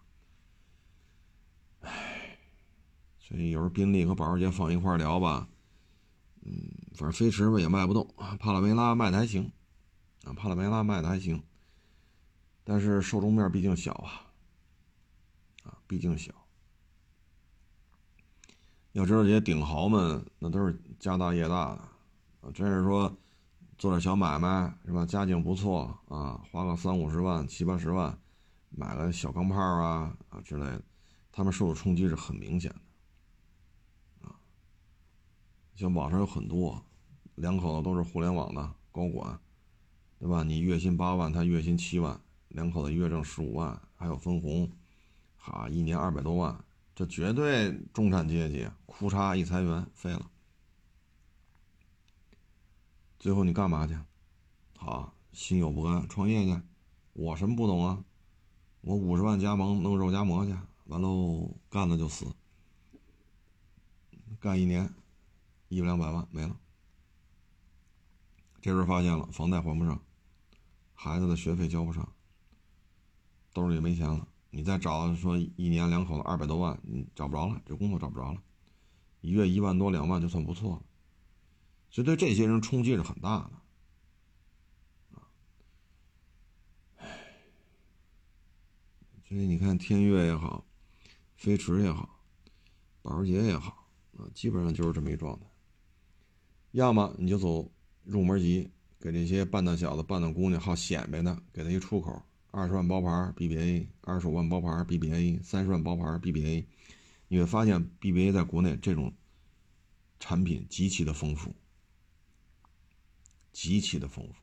[1.79, 2.37] 唉，
[3.17, 5.49] 所以有时候宾利和保时捷放一块聊吧，
[6.43, 6.53] 嗯，
[6.99, 9.49] 反正飞驰吧也卖不动，帕拉梅拉卖的还行，
[10.25, 11.41] 啊，帕拉梅拉卖的还行，
[12.65, 14.27] 但是受众面毕竟小啊，
[15.63, 16.33] 啊，毕竟小，
[18.91, 21.81] 要知道这些顶豪们那都是家大业大的，
[22.41, 23.17] 啊，真是说。
[23.77, 25.05] 做点小买卖是吧？
[25.05, 28.19] 家境不错啊，花个三五十万、七八十万，
[28.71, 30.83] 买个小钢炮啊啊之类的，
[31.31, 34.35] 他们受的冲击是很明显的啊。
[35.75, 36.83] 像网上有很多
[37.39, 39.39] 两口子都是互联网的高管，
[40.19, 40.43] 对吧？
[40.43, 42.19] 你月薪八万，他月薪七万，
[42.49, 44.69] 两口子月挣十五万，还有分红，
[45.37, 46.61] 哈，一年二百多万，
[46.93, 50.29] 这绝对中产阶级，哭嚓一裁员废了。
[53.17, 53.97] 最后你干嘛去？
[54.75, 56.61] 好，心有不甘，创业去。
[57.13, 58.03] 我什么不懂啊？
[58.81, 60.53] 我五十万加盟弄肉夹馍去，
[60.87, 62.25] 完喽，干了就死。
[64.41, 64.93] 干一年，
[65.69, 66.57] 一两百万没了。
[68.61, 70.01] 这时候发现了，房贷还不上，
[70.93, 72.13] 孩子的学费交不上，
[73.53, 74.27] 兜里也没钱了。
[74.51, 78.41] 你再找说一年两口子二百多万，你找不着了，这工作找不着了，
[79.21, 80.83] 一月一万多两万就算不错了，
[81.89, 83.51] 所以对这些人冲击是很大的。
[89.27, 90.65] 所以你看天悦也好，
[91.37, 92.19] 飞驰也好，
[93.03, 93.87] 保时捷也好，
[94.17, 95.45] 啊，基本上就是这么一状态。
[96.71, 97.71] 要么你就走
[98.09, 106.65] 入门级，给这些半大小子、半大姑娘好显摆的，给他一出口，二十万包牌 BBA，二十五万包牌 BBA，三十万包牌 BBA，
[107.27, 109.13] 你会发现 BBA 在国内这种
[110.19, 111.53] 产品极其的丰富，
[113.51, 114.33] 极其的丰富。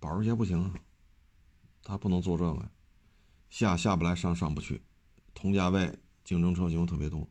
[0.00, 0.74] 保时捷不行啊，
[1.82, 2.70] 他不能做这个。
[3.50, 4.82] 下下不来，上上不去，
[5.32, 7.26] 同价位竞争车型特别多，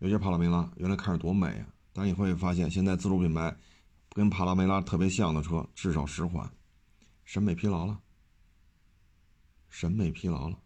[0.00, 3.56] 尤其帕拉梅拉，原来看着多美啊，但你会发现现在自主品牌
[4.10, 6.52] 跟帕拉梅拉特别像的车至少十款，
[7.24, 7.98] 审美疲劳了，
[9.70, 10.58] 审美疲劳了，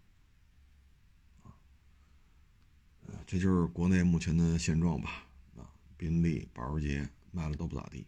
[3.24, 5.24] 这就是国内目前的现状吧，
[5.56, 8.04] 啊，宾利、保时捷卖的都不咋地，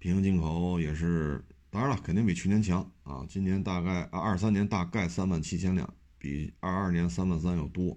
[0.00, 1.44] 平行进口也是。
[1.70, 3.26] 当然了，肯定比去年强啊！
[3.28, 7.94] 今年大概啊，二三年大概三万七千辆，比二二年三万三要多。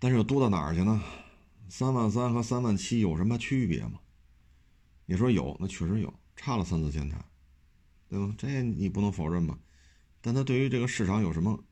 [0.00, 1.00] 但是又多到哪儿去呢？
[1.70, 4.00] 三万三和三万七有什么区别吗？
[5.06, 7.24] 你说有，那确实有，差了三四千台，
[8.08, 8.34] 对吧？
[8.36, 9.56] 这你不能否认吧？
[10.20, 11.64] 但它对于这个市场有什么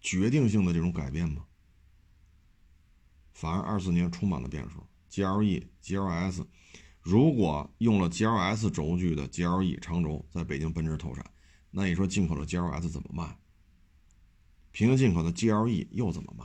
[0.00, 1.46] 决定性的这种改变吗？
[3.32, 6.44] 反而二四年充满了变数，GLE、GLS。
[7.02, 11.24] 如果用了 GLS 轴距的 GLE 长轴在北京奔驰投产，
[11.70, 13.38] 那你说进口的 GLS 怎么卖？
[14.72, 16.44] 平行进口的 GLE 又怎么卖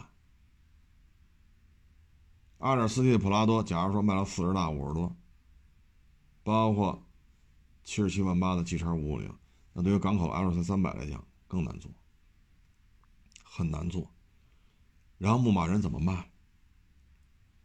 [2.61, 5.15] ？2.4T 的普拉多，假如说卖了四十大五十多，
[6.43, 7.03] 包括
[7.83, 9.33] 七十七万八的 G 叉五五零，
[9.73, 11.91] 那对于港口 LC 三百来讲更难做，
[13.43, 14.07] 很难做。
[15.17, 16.29] 然后牧马人怎么卖？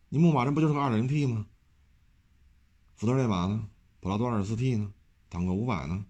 [0.09, 1.47] 你牧马人不就是个 2.0T 吗？
[2.95, 3.69] 福特这把呢？
[4.01, 4.93] 普拉多 2.4T 呢？
[5.29, 6.07] 坦克五百呢？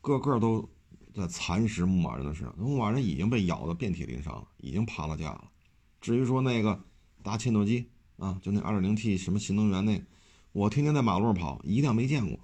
[0.00, 0.68] 个个都
[1.14, 2.56] 在蚕食牧马人的市场。
[2.56, 5.50] 牧马人已经被咬得遍体鳞伤了，已经趴了架了。
[6.00, 6.84] 至于说那个
[7.22, 7.90] 大切诺基
[8.24, 10.02] 啊，就那 2.0T 什么新能源那，
[10.52, 12.40] 我天天在马路上跑，一辆没见过，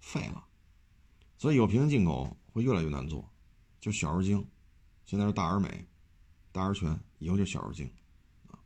[0.00, 0.42] 废了。
[1.36, 3.30] 所以有平行进口会越来越难做，
[3.78, 4.42] 就小而精。
[5.04, 5.86] 现在是大而美，
[6.50, 7.90] 大而全，以后就小而精
[8.48, 8.56] 啊。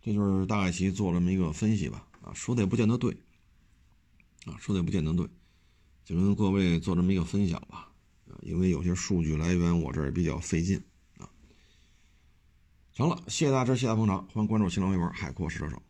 [0.00, 2.08] 这就是大概其做这么一个分析吧。
[2.22, 3.12] 啊，说的也不见得对，
[4.46, 5.28] 啊，说的也不见得对，
[6.06, 7.92] 就跟各位做这么一个分享吧，
[8.30, 10.82] 啊，因为有些数据来源我这儿也比较费劲，
[12.94, 15.82] 成了，谢谢大家支持，谢谢大家捧场，欢迎关注新浪微博海阔试车手。